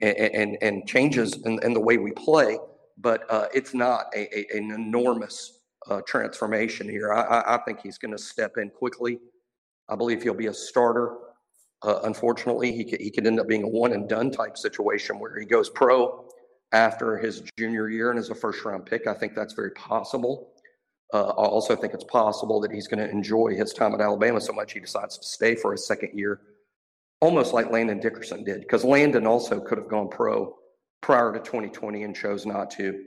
and 0.00 0.56
and, 0.60 0.86
changes 0.86 1.34
in, 1.44 1.62
in 1.62 1.72
the 1.72 1.80
way 1.80 1.98
we 1.98 2.12
play, 2.12 2.58
but 2.98 3.24
uh, 3.30 3.46
it's 3.52 3.74
not 3.74 4.06
a, 4.14 4.38
a, 4.38 4.58
an 4.58 4.70
enormous 4.70 5.60
uh, 5.88 6.00
transformation 6.06 6.88
here. 6.88 7.12
I, 7.12 7.42
I 7.54 7.58
think 7.64 7.80
he's 7.80 7.98
going 7.98 8.12
to 8.12 8.18
step 8.18 8.56
in 8.56 8.70
quickly. 8.70 9.18
I 9.88 9.96
believe 9.96 10.22
he'll 10.22 10.34
be 10.34 10.46
a 10.46 10.54
starter. 10.54 11.16
Uh, 11.82 12.00
unfortunately, 12.04 12.72
he 12.72 12.84
could, 12.84 13.00
he 13.00 13.10
could 13.10 13.26
end 13.26 13.38
up 13.38 13.46
being 13.48 13.64
a 13.64 13.68
one 13.68 13.92
and 13.92 14.08
done 14.08 14.30
type 14.30 14.56
situation 14.56 15.18
where 15.18 15.38
he 15.38 15.44
goes 15.44 15.68
pro 15.68 16.26
after 16.72 17.18
his 17.18 17.42
junior 17.58 17.88
year 17.88 18.10
and 18.10 18.18
is 18.18 18.30
a 18.30 18.34
first 18.34 18.64
round 18.64 18.86
pick. 18.86 19.06
I 19.06 19.14
think 19.14 19.34
that's 19.34 19.52
very 19.52 19.72
possible. 19.72 20.52
Uh, 21.12 21.28
I 21.28 21.44
also 21.44 21.76
think 21.76 21.92
it's 21.92 22.04
possible 22.04 22.60
that 22.60 22.72
he's 22.72 22.88
going 22.88 23.06
to 23.06 23.10
enjoy 23.10 23.54
his 23.54 23.72
time 23.72 23.94
at 23.94 24.00
Alabama 24.00 24.40
so 24.40 24.52
much 24.52 24.72
he 24.72 24.80
decides 24.80 25.18
to 25.18 25.24
stay 25.24 25.54
for 25.54 25.72
his 25.72 25.86
second 25.86 26.18
year, 26.18 26.40
almost 27.20 27.52
like 27.52 27.70
Landon 27.70 28.00
Dickerson 28.00 28.42
did, 28.42 28.62
because 28.62 28.82
Landon 28.82 29.26
also 29.26 29.60
could 29.60 29.78
have 29.78 29.88
gone 29.88 30.08
pro 30.08 30.56
prior 31.04 31.34
to 31.34 31.38
2020 31.38 32.02
and 32.02 32.16
chose 32.16 32.46
not 32.46 32.70
to. 32.70 32.98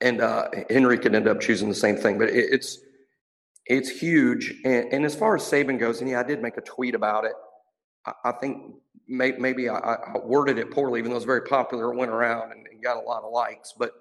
And 0.00 0.22
uh, 0.22 0.48
Henry 0.70 0.98
could 0.98 1.14
end 1.14 1.28
up 1.28 1.38
choosing 1.38 1.68
the 1.68 1.74
same 1.74 1.96
thing, 1.96 2.18
but 2.18 2.30
it, 2.30 2.46
it's 2.50 2.78
it's 3.66 3.90
huge. 3.90 4.54
And, 4.64 4.90
and, 4.94 5.04
as 5.04 5.14
far 5.14 5.36
as 5.36 5.42
Saban 5.42 5.78
goes, 5.78 6.00
and 6.00 6.08
yeah, 6.08 6.20
I 6.20 6.22
did 6.22 6.40
make 6.40 6.56
a 6.56 6.62
tweet 6.62 6.94
about 6.94 7.26
it. 7.26 7.34
I, 8.06 8.12
I 8.24 8.32
think 8.32 8.76
may, 9.06 9.32
maybe 9.32 9.68
I, 9.68 9.76
I, 9.76 10.18
worded 10.24 10.58
it 10.58 10.70
poorly, 10.70 10.98
even 10.98 11.10
though 11.10 11.16
it 11.16 11.18
was 11.18 11.24
very 11.26 11.42
popular. 11.42 11.92
It 11.92 11.96
went 11.96 12.10
around 12.10 12.52
and, 12.52 12.66
and 12.66 12.82
got 12.82 12.96
a 12.96 13.00
lot 13.00 13.22
of 13.22 13.32
likes. 13.32 13.74
But 13.78 13.92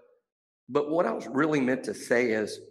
but 0.69 0.89
what 0.89 1.05
I 1.05 1.11
was 1.11 1.27
really 1.27 1.59
meant 1.59 1.83
to 1.85 1.93
say 1.93 2.31
is 2.31 2.61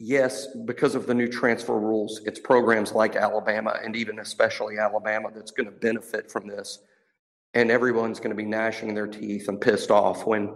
yes, 0.00 0.48
because 0.66 0.96
of 0.96 1.06
the 1.06 1.14
new 1.14 1.28
transfer 1.28 1.78
rules, 1.78 2.22
it's 2.26 2.40
programs 2.40 2.90
like 2.90 3.14
Alabama 3.14 3.78
and 3.84 3.94
even 3.94 4.18
especially 4.18 4.78
Alabama 4.78 5.28
that's 5.32 5.52
going 5.52 5.66
to 5.66 5.72
benefit 5.72 6.28
from 6.28 6.48
this. 6.48 6.80
And 7.54 7.70
everyone's 7.70 8.18
going 8.18 8.30
to 8.30 8.36
be 8.36 8.44
gnashing 8.44 8.94
their 8.94 9.06
teeth 9.06 9.48
and 9.48 9.60
pissed 9.60 9.90
off 9.90 10.26
when 10.26 10.52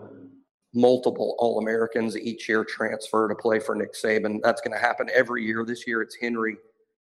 multiple 0.74 1.36
All 1.38 1.58
Americans 1.60 2.16
each 2.16 2.48
year 2.48 2.64
transfer 2.64 3.28
to 3.28 3.34
play 3.34 3.58
for 3.58 3.74
Nick 3.74 3.94
Saban. 3.94 4.40
That's 4.42 4.60
going 4.60 4.74
to 4.74 4.80
happen 4.80 5.08
every 5.14 5.44
year. 5.44 5.64
This 5.64 5.86
year 5.86 6.02
it's 6.02 6.16
Henry 6.16 6.56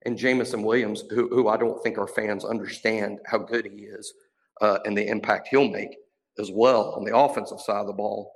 and 0.05 0.17
Jameson 0.17 0.63
Williams, 0.63 1.03
who, 1.09 1.29
who 1.29 1.47
I 1.47 1.57
don't 1.57 1.81
think 1.83 1.97
our 1.97 2.07
fans 2.07 2.43
understand 2.45 3.19
how 3.25 3.39
good 3.39 3.65
he 3.65 3.83
is 3.83 4.13
uh, 4.61 4.79
and 4.85 4.97
the 4.97 5.07
impact 5.07 5.49
he'll 5.49 5.69
make 5.69 5.95
as 6.39 6.51
well 6.51 6.93
on 6.97 7.03
the 7.03 7.15
offensive 7.15 7.61
side 7.61 7.81
of 7.81 7.87
the 7.87 7.93
ball. 7.93 8.31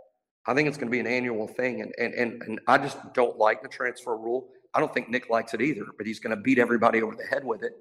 I 0.45 0.53
think 0.53 0.67
it's 0.67 0.77
going 0.77 0.87
to 0.87 0.91
be 0.91 0.99
an 0.99 1.07
annual 1.07 1.47
thing. 1.47 1.81
And, 1.81 1.93
and, 1.97 2.13
and, 2.13 2.41
and 2.43 2.59
I 2.67 2.77
just 2.77 2.97
don't 3.13 3.37
like 3.37 3.61
the 3.61 3.67
transfer 3.67 4.15
rule. 4.15 4.49
I 4.73 4.79
don't 4.79 4.93
think 4.93 5.09
Nick 5.09 5.29
likes 5.29 5.53
it 5.53 5.61
either, 5.61 5.85
but 5.97 6.05
he's 6.05 6.19
going 6.19 6.35
to 6.35 6.41
beat 6.41 6.59
everybody 6.59 7.01
over 7.01 7.15
the 7.15 7.25
head 7.25 7.43
with 7.43 7.63
it. 7.63 7.73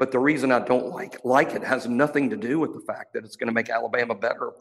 But 0.00 0.12
the 0.12 0.18
reason 0.18 0.50
I 0.50 0.60
don't 0.60 0.86
like 0.86 1.22
like 1.26 1.54
it 1.54 1.62
has 1.62 1.86
nothing 1.86 2.30
to 2.30 2.36
do 2.36 2.58
with 2.58 2.72
the 2.72 2.80
fact 2.80 3.12
that 3.12 3.22
it's 3.22 3.36
going 3.36 3.48
to 3.48 3.52
make 3.52 3.68
Alabama 3.68 4.14
better. 4.14 4.52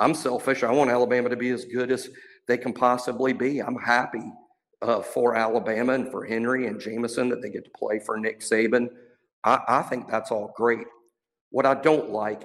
I'm 0.00 0.14
selfish. 0.14 0.64
I 0.64 0.72
want 0.72 0.90
Alabama 0.90 1.28
to 1.28 1.36
be 1.36 1.50
as 1.50 1.64
good 1.64 1.92
as 1.92 2.10
they 2.48 2.58
can 2.58 2.72
possibly 2.72 3.32
be. 3.32 3.60
I'm 3.60 3.76
happy 3.76 4.32
uh, 4.82 5.00
for 5.00 5.36
Alabama 5.36 5.92
and 5.92 6.10
for 6.10 6.24
Henry 6.24 6.66
and 6.66 6.80
Jameson 6.80 7.28
that 7.28 7.40
they 7.40 7.50
get 7.50 7.64
to 7.66 7.70
play 7.78 8.00
for 8.00 8.18
Nick 8.18 8.40
Saban. 8.40 8.88
I, 9.44 9.60
I 9.68 9.82
think 9.82 10.08
that's 10.08 10.32
all 10.32 10.52
great. 10.56 10.88
What 11.50 11.66
I 11.66 11.74
don't 11.74 12.10
like 12.10 12.42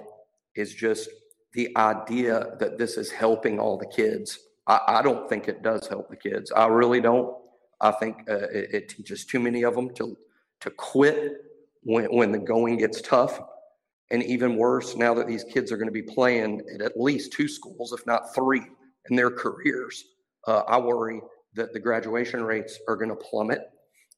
is 0.54 0.72
just 0.72 1.08
the 1.54 1.76
idea 1.76 2.56
that 2.60 2.78
this 2.78 2.96
is 2.96 3.10
helping 3.10 3.58
all 3.58 3.76
the 3.76 3.88
kids. 3.88 4.38
I, 4.68 4.78
I 4.86 5.02
don't 5.02 5.28
think 5.28 5.48
it 5.48 5.64
does 5.64 5.88
help 5.88 6.10
the 6.10 6.16
kids. 6.16 6.52
I 6.52 6.66
really 6.66 7.00
don't. 7.00 7.36
I 7.80 7.90
think 7.90 8.18
uh, 8.30 8.48
it, 8.52 8.72
it, 8.72 8.88
teaches 8.88 9.26
too 9.26 9.40
many 9.40 9.64
of 9.64 9.74
them 9.74 9.92
to 9.94 10.16
to 10.60 10.70
quit 10.70 11.45
when 11.86 12.06
when 12.06 12.32
the 12.32 12.38
going 12.38 12.76
gets 12.78 13.00
tough. 13.00 13.40
And 14.10 14.22
even 14.22 14.56
worse, 14.56 14.94
now 14.94 15.14
that 15.14 15.26
these 15.26 15.42
kids 15.42 15.72
are 15.72 15.76
going 15.76 15.88
to 15.88 15.92
be 15.92 16.02
playing 16.02 16.62
at 16.72 16.80
at 16.80 17.00
least 17.00 17.32
two 17.32 17.48
schools, 17.48 17.92
if 17.92 18.06
not 18.06 18.32
three, 18.34 18.62
in 19.10 19.16
their 19.16 19.30
careers, 19.30 20.04
uh, 20.46 20.62
I 20.68 20.78
worry 20.78 21.20
that 21.54 21.72
the 21.72 21.80
graduation 21.80 22.44
rates 22.44 22.78
are 22.86 22.96
going 22.96 23.08
to 23.08 23.16
plummet, 23.16 23.62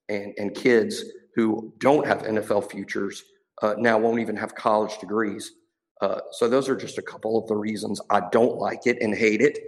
and 0.08 0.34
and 0.38 0.54
kids 0.54 1.04
who 1.34 1.72
don't 1.78 2.06
have 2.06 2.22
NFL 2.22 2.70
futures 2.70 3.22
uh, 3.62 3.74
now 3.78 3.98
won't 3.98 4.20
even 4.20 4.36
have 4.36 4.54
college 4.54 4.98
degrees. 4.98 5.52
Uh, 6.00 6.20
so 6.32 6.48
those 6.48 6.68
are 6.68 6.76
just 6.76 6.98
a 6.98 7.02
couple 7.02 7.38
of 7.38 7.46
the 7.48 7.56
reasons 7.56 8.00
I 8.10 8.22
don't 8.30 8.56
like 8.56 8.86
it 8.86 8.98
and 9.00 9.14
hate 9.14 9.40
it. 9.40 9.58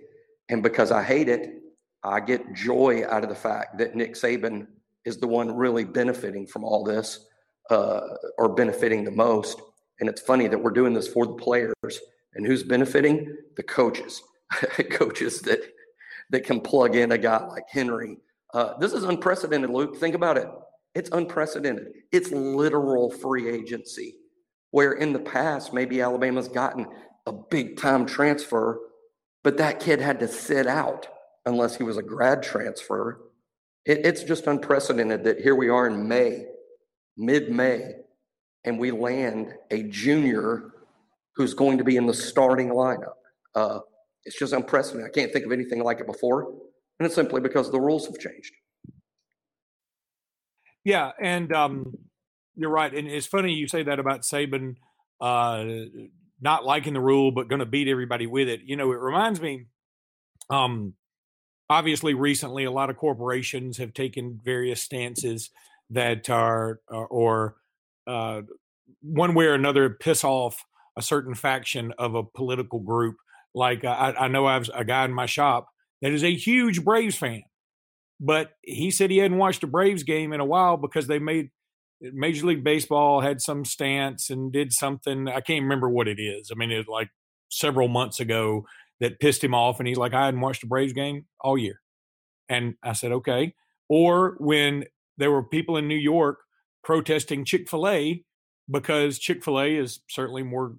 And 0.49 0.62
because 0.62 0.90
I 0.90 1.02
hate 1.02 1.28
it, 1.28 1.62
I 2.02 2.21
get 2.21 2.54
joy 2.54 3.04
out 3.09 3.25
of 3.25 3.28
the 3.28 3.35
fact 3.35 3.78
that 3.78 3.95
Nick 3.95 4.14
Saban 4.14 4.66
is 5.04 5.19
the 5.19 5.26
one 5.26 5.54
really 5.54 5.85
benefiting 5.85 6.47
from 6.47 6.64
all 6.64 6.85
this 6.85 7.26
uh, 7.71 8.00
or 8.39 8.49
benefiting 8.55 9.05
the 9.05 9.11
most. 9.11 9.61
And 10.00 10.09
it's 10.09 10.21
funny 10.21 10.49
that 10.49 10.59
we're 10.59 10.71
doing 10.71 10.93
this 10.93 11.09
for 11.09 11.27
the 11.27 11.35
players. 11.35 12.00
And 12.35 12.47
who's 12.47 12.62
benefiting? 12.62 13.37
The 13.57 13.62
coaches, 13.62 14.23
coaches 14.91 15.41
that 15.43 15.61
that 16.31 16.45
can 16.45 16.61
plug 16.61 16.95
in 16.95 17.12
a 17.12 17.19
guy 17.19 17.45
like 17.47 17.65
Henry. 17.69 18.19
Uh, 18.55 18.79
this 18.79 18.93
is 18.93 19.05
unprecedented, 19.05 19.71
Luke. 19.71 19.97
Think 19.97 20.15
about 20.15 20.37
it. 20.37 20.49
It's 20.95 21.11
unprecedented. 21.11 21.89
It's 22.12 22.31
literal 22.31 23.11
free 23.11 23.49
agency 23.49 24.15
where 24.71 24.93
in 24.93 25.12
the 25.12 25.19
past, 25.19 25.73
maybe 25.73 26.00
Alabama's 26.00 26.49
gotten 26.49 26.87
a 27.27 27.33
big 27.33 27.77
time 27.77 28.07
transfer, 28.07 28.81
but 29.43 29.57
that 29.57 29.81
kid 29.81 30.00
had 30.00 30.21
to 30.21 30.29
sit 30.29 30.67
out 30.67 31.09
unless 31.47 31.77
he 31.77 31.83
was 31.83 31.97
a 31.97 32.03
grad 32.03 32.43
transfer. 32.43 33.21
It, 33.85 34.05
it's 34.05 34.23
just 34.23 34.47
unprecedented 34.47 35.25
that 35.25 35.41
here 35.41 35.55
we 35.55 35.69
are 35.69 35.87
in 35.87 36.07
May, 36.07 36.47
mid 37.21 37.50
May, 37.50 37.93
and 38.65 38.79
we 38.79 38.91
land 38.91 39.55
a 39.71 39.85
junior 39.85 40.73
who's 41.37 41.55
going 41.55 41.79
to 41.79 41.85
be 41.85 41.97
in 41.97 42.07
the 42.07 42.15
starting 42.15 42.71
lineup. 42.71 43.15
Uh, 43.55 43.81
it's 44.25 44.39
just 44.39 44.53
unprecedented. 44.53 45.11
I 45.11 45.12
can't 45.12 45.33
think 45.33 45.47
of 45.47 45.53
anything 45.53 45.83
like 45.83 46.00
it 46.00 46.07
before. 46.07 46.45
And 46.99 47.07
it's 47.07 47.15
simply 47.15 47.41
because 47.41 47.71
the 47.71 47.81
rules 47.81 48.07
have 48.07 48.19
changed. 48.19 48.53
Yeah. 50.85 51.12
And 51.23 51.53
um, 51.53 51.95
you're 52.57 52.71
right, 52.71 52.93
and 52.93 53.09
it's 53.09 53.27
funny 53.27 53.53
you 53.53 53.69
say 53.69 53.83
that 53.83 53.99
about 53.99 54.23
Saban 54.23 54.77
uh, 55.21 55.65
not 56.41 56.65
liking 56.65 56.95
the 56.95 57.00
rule 57.00 57.31
but 57.31 57.49
going 57.49 57.61
to 57.61 57.67
beat 57.67 57.89
everybody 57.89 58.27
with 58.27 58.49
it. 58.49 58.61
You 58.65 58.77
know, 58.77 58.93
it 58.93 59.00
reminds 59.00 59.41
me. 59.41 59.67
Um, 60.49 60.95
obviously, 61.69 62.12
recently 62.12 62.65
a 62.65 62.71
lot 62.71 62.91
of 62.91 62.97
corporations 62.97 63.79
have 63.79 63.95
taken 63.95 64.41
various 64.45 64.83
stances 64.83 65.50
that 65.91 66.31
are 66.31 66.81
uh, 66.93 66.97
or 66.97 67.57
uh, 68.07 68.43
one 69.03 69.35
way 69.35 69.47
or 69.47 69.55
another 69.55 69.91
piss 69.91 70.25
off 70.25 70.65
a 70.97 71.03
certain 71.03 71.35
faction 71.35 71.93
of 71.99 72.15
a 72.15 72.23
political 72.23 72.81
group. 72.81 73.17
Like 73.55 73.85
I, 73.85 74.15
I 74.19 74.29
know 74.29 74.47
I 74.47 74.55
have 74.55 74.71
a 74.75 74.85
guy 74.85 75.05
in 75.05 75.13
my 75.13 75.27
shop 75.27 75.69
that 76.03 76.13
is 76.13 76.25
a 76.25 76.35
huge 76.35 76.85
Braves 76.85 77.17
fan, 77.17 77.43
but 78.21 78.53
he 78.63 78.91
said 78.91 79.11
he 79.11 79.19
hadn't 79.19 79.39
watched 79.39 79.65
a 79.65 79.67
Braves 79.67 80.03
game 80.03 80.33
in 80.33 80.41
a 80.41 80.45
while 80.45 80.77
because 80.77 81.07
they 81.07 81.19
made 81.19 81.51
Major 82.01 82.47
League 82.47 82.65
Baseball 82.65 83.21
had 83.21 83.41
some 83.41 83.65
stance 83.65 84.31
and 84.31 84.53
did 84.53 84.73
something. 84.73 85.29
I 85.29 85.41
can't 85.41 85.63
remember 85.63 85.89
what 85.89 86.09
it 86.09 86.19
is. 86.21 86.51
I 86.51 86.55
mean, 86.55 86.71
it 86.71 86.89
like 86.89 87.11
several 87.51 87.89
months 87.89 88.21
ago 88.21 88.65
that 89.01 89.21
pissed 89.21 89.43
him 89.43 89.55
off, 89.55 89.79
and 89.79 89.89
he's 89.89 89.99
like, 89.99 90.15
I 90.15 90.27
hadn't 90.27 90.41
watched 90.41 90.63
a 90.63 90.67
Braves 90.67 90.93
game 90.93 91.27
all 91.41 91.59
year. 91.59 91.81
And 92.49 92.75
I 92.83 92.93
said, 92.93 93.13
okay. 93.13 93.55
Or 93.89 94.37
when 94.39 94.85
there 95.21 95.31
were 95.31 95.43
people 95.43 95.77
in 95.77 95.87
New 95.87 95.95
York 95.95 96.39
protesting 96.83 97.45
Chick 97.45 97.69
fil 97.69 97.87
A 97.87 98.25
because 98.69 99.19
Chick 99.19 99.45
fil 99.45 99.61
A 99.61 99.77
is 99.77 100.00
certainly 100.09 100.43
more 100.43 100.77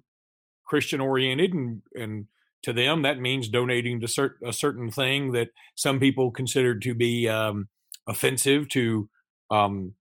Christian 0.66 1.00
oriented, 1.00 1.54
and, 1.54 1.82
and 1.94 2.26
to 2.62 2.72
them, 2.72 3.02
that 3.02 3.20
means 3.20 3.48
donating 3.48 4.00
to 4.00 4.06
cert- 4.06 4.40
a 4.44 4.52
certain 4.52 4.90
thing 4.90 5.32
that 5.32 5.48
some 5.74 5.98
people 6.00 6.30
considered 6.30 6.82
to 6.82 6.94
be 6.94 7.28
um, 7.28 7.68
offensive 8.06 8.68
to 8.70 9.08
um, 9.50 9.94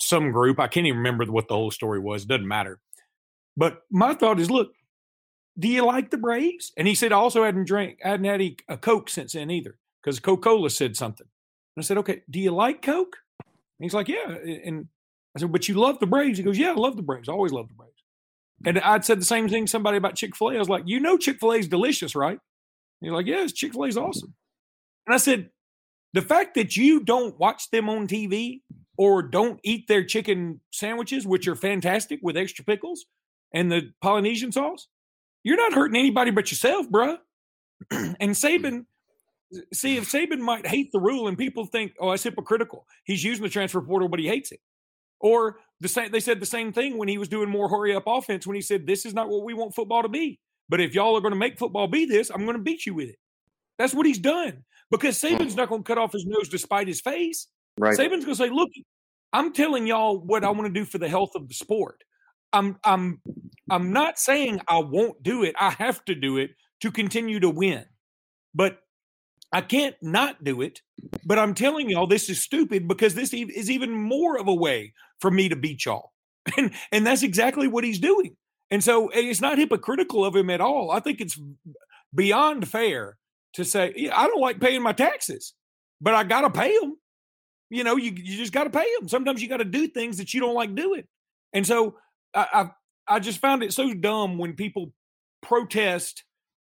some 0.00 0.32
group. 0.32 0.60
I 0.60 0.68
can't 0.68 0.86
even 0.86 0.98
remember 0.98 1.24
what 1.26 1.48
the 1.48 1.54
whole 1.54 1.70
story 1.70 1.98
was. 1.98 2.22
It 2.22 2.28
doesn't 2.28 2.46
matter. 2.46 2.80
But 3.56 3.82
my 3.90 4.14
thought 4.14 4.38
is, 4.38 4.50
look, 4.50 4.72
do 5.58 5.68
you 5.68 5.84
like 5.84 6.10
the 6.10 6.18
Braves? 6.18 6.72
And 6.76 6.86
he 6.86 6.94
said 6.94 7.12
also 7.12 7.42
hadn't 7.42 7.66
drank, 7.66 7.98
hadn't 8.02 8.26
had 8.26 8.42
a 8.68 8.76
Coke 8.76 9.08
since 9.08 9.32
then 9.32 9.50
either, 9.50 9.78
because 10.02 10.20
Coca 10.20 10.42
Cola 10.42 10.70
said 10.70 10.94
something. 10.94 11.26
And 11.76 11.82
I 11.82 11.84
said, 11.84 11.98
okay, 11.98 12.22
do 12.30 12.38
you 12.38 12.50
like 12.50 12.82
Coke? 12.82 13.16
And 13.78 13.84
he's 13.84 13.94
like, 13.94 14.08
yeah. 14.08 14.28
And 14.64 14.86
I 15.36 15.40
said, 15.40 15.52
but 15.52 15.68
you 15.68 15.74
love 15.74 15.98
the 16.00 16.06
Braves? 16.06 16.38
He 16.38 16.44
goes, 16.44 16.58
yeah, 16.58 16.70
I 16.70 16.74
love 16.74 16.96
the 16.96 17.02
Braves. 17.02 17.28
I 17.28 17.32
always 17.32 17.52
love 17.52 17.68
the 17.68 17.74
Braves. 17.74 17.92
And 18.64 18.78
I'd 18.78 19.04
said 19.04 19.20
the 19.20 19.24
same 19.24 19.48
thing 19.48 19.66
to 19.66 19.70
somebody 19.70 19.98
about 19.98 20.14
Chick 20.14 20.34
fil 20.34 20.50
A. 20.50 20.54
I 20.54 20.58
was 20.58 20.68
like, 20.68 20.84
you 20.86 20.98
know, 20.98 21.18
Chick 21.18 21.38
fil 21.38 21.52
A 21.52 21.56
is 21.56 21.68
delicious, 21.68 22.14
right? 22.14 22.38
And 22.38 22.40
he's 23.00 23.12
like, 23.12 23.26
yes, 23.26 23.52
Chick 23.52 23.72
fil 23.72 23.84
A 23.84 23.88
is 23.88 23.98
awesome. 23.98 24.34
And 25.06 25.14
I 25.14 25.18
said, 25.18 25.50
The 26.14 26.22
fact 26.22 26.54
that 26.54 26.76
you 26.76 27.00
don't 27.00 27.38
watch 27.38 27.70
them 27.70 27.88
on 27.88 28.08
TV 28.08 28.62
or 28.96 29.22
don't 29.22 29.60
eat 29.62 29.88
their 29.88 30.04
chicken 30.04 30.60
sandwiches, 30.72 31.26
which 31.26 31.46
are 31.46 31.56
fantastic 31.56 32.20
with 32.22 32.36
extra 32.36 32.64
pickles 32.64 33.04
and 33.52 33.70
the 33.70 33.92
Polynesian 34.00 34.52
sauce, 34.52 34.88
you're 35.44 35.56
not 35.56 35.74
hurting 35.74 35.98
anybody 35.98 36.30
but 36.30 36.50
yourself, 36.50 36.88
bruh. 36.88 37.18
and 37.90 38.16
hmm. 38.18 38.30
Saban, 38.30 38.86
see, 39.72 39.96
if 39.96 40.10
Saban 40.10 40.40
might 40.40 40.66
hate 40.66 40.90
the 40.92 41.00
rule 41.00 41.28
and 41.28 41.38
people 41.38 41.66
think, 41.66 41.94
oh, 42.00 42.10
that's 42.10 42.22
hypocritical. 42.22 42.86
He's 43.04 43.24
using 43.24 43.42
the 43.42 43.48
transfer 43.48 43.80
portal, 43.80 44.08
but 44.08 44.20
he 44.20 44.26
hates 44.26 44.52
it. 44.52 44.60
Or 45.20 45.58
the 45.80 45.88
same, 45.88 46.10
they 46.10 46.20
said 46.20 46.40
the 46.40 46.46
same 46.46 46.72
thing 46.72 46.98
when 46.98 47.08
he 47.08 47.18
was 47.18 47.28
doing 47.28 47.48
more 47.48 47.68
hurry 47.68 47.94
up 47.94 48.04
offense 48.06 48.46
when 48.46 48.54
he 48.54 48.62
said, 48.62 48.86
this 48.86 49.06
is 49.06 49.14
not 49.14 49.28
what 49.28 49.44
we 49.44 49.54
want 49.54 49.74
football 49.74 50.02
to 50.02 50.08
be. 50.08 50.40
But 50.68 50.80
if 50.80 50.94
y'all 50.94 51.16
are 51.16 51.20
going 51.20 51.32
to 51.32 51.38
make 51.38 51.58
football 51.58 51.86
be 51.86 52.04
this, 52.04 52.30
I'm 52.30 52.44
going 52.44 52.56
to 52.56 52.62
beat 52.62 52.86
you 52.86 52.94
with 52.94 53.08
it. 53.08 53.18
That's 53.78 53.94
what 53.94 54.06
he's 54.06 54.18
done 54.18 54.64
because 54.90 55.20
hmm. 55.20 55.28
Saban's 55.28 55.56
not 55.56 55.68
going 55.68 55.82
to 55.82 55.86
cut 55.86 55.98
off 55.98 56.12
his 56.12 56.26
nose 56.26 56.48
despite 56.48 56.88
his 56.88 57.00
face. 57.00 57.48
Right. 57.78 57.96
Saban's 57.96 58.24
going 58.24 58.36
to 58.36 58.36
say, 58.36 58.48
"Look, 58.48 58.70
I'm 59.32 59.52
telling 59.52 59.86
y'all 59.86 60.18
what 60.18 60.44
I 60.44 60.50
want 60.50 60.66
to 60.66 60.72
do 60.72 60.84
for 60.84 60.98
the 60.98 61.08
health 61.08 61.32
of 61.34 61.48
the 61.48 61.54
sport. 61.54 62.02
I'm 62.52 62.78
I'm 62.84 63.20
I'm 63.70 63.92
not 63.92 64.18
saying 64.18 64.60
I 64.66 64.78
won't 64.78 65.22
do 65.22 65.42
it. 65.44 65.54
I 65.60 65.70
have 65.70 66.04
to 66.06 66.14
do 66.14 66.38
it 66.38 66.52
to 66.80 66.90
continue 66.90 67.40
to 67.40 67.50
win. 67.50 67.84
But 68.54 68.78
I 69.52 69.60
can't 69.60 69.96
not 70.02 70.42
do 70.42 70.60
it. 70.60 70.82
But 71.24 71.38
I'm 71.38 71.54
telling 71.54 71.88
y'all 71.88 72.06
this 72.06 72.28
is 72.28 72.42
stupid 72.42 72.88
because 72.88 73.14
this 73.14 73.32
is 73.32 73.70
even 73.70 73.92
more 73.92 74.38
of 74.38 74.48
a 74.48 74.54
way 74.54 74.92
for 75.20 75.30
me 75.30 75.48
to 75.48 75.56
beat 75.56 75.84
y'all. 75.84 76.12
And 76.56 76.70
and 76.92 77.04
that's 77.04 77.24
exactly 77.24 77.66
what 77.66 77.82
he's 77.82 77.98
doing. 77.98 78.36
And 78.70 78.82
so 78.82 79.10
it's 79.12 79.40
not 79.40 79.58
hypocritical 79.58 80.24
of 80.24 80.36
him 80.36 80.48
at 80.48 80.60
all. 80.60 80.92
I 80.92 81.00
think 81.00 81.20
it's 81.20 81.38
beyond 82.14 82.68
fair 82.68 83.16
to 83.54 83.64
say, 83.64 83.92
yeah, 83.96 84.18
I 84.18 84.26
don't 84.26 84.40
like 84.40 84.60
paying 84.60 84.82
my 84.82 84.92
taxes, 84.92 85.54
but 86.00 86.14
I 86.14 86.24
got 86.24 86.42
to 86.42 86.50
pay 86.50 86.76
them. 86.78 86.96
You 87.70 87.84
know, 87.84 87.96
you, 87.96 88.12
you 88.12 88.36
just 88.36 88.52
got 88.52 88.64
to 88.64 88.70
pay 88.70 88.86
them. 88.98 89.08
Sometimes 89.08 89.42
you 89.42 89.48
got 89.48 89.56
to 89.58 89.64
do 89.64 89.88
things 89.88 90.18
that 90.18 90.34
you 90.34 90.40
don't 90.40 90.54
like 90.54 90.74
doing. 90.74 91.04
And 91.52 91.66
so 91.66 91.96
I, 92.34 92.46
I, 93.08 93.16
I 93.16 93.18
just 93.20 93.40
found 93.40 93.62
it 93.62 93.72
so 93.72 93.92
dumb 93.94 94.38
when 94.38 94.54
people 94.54 94.92
protest. 95.42 96.24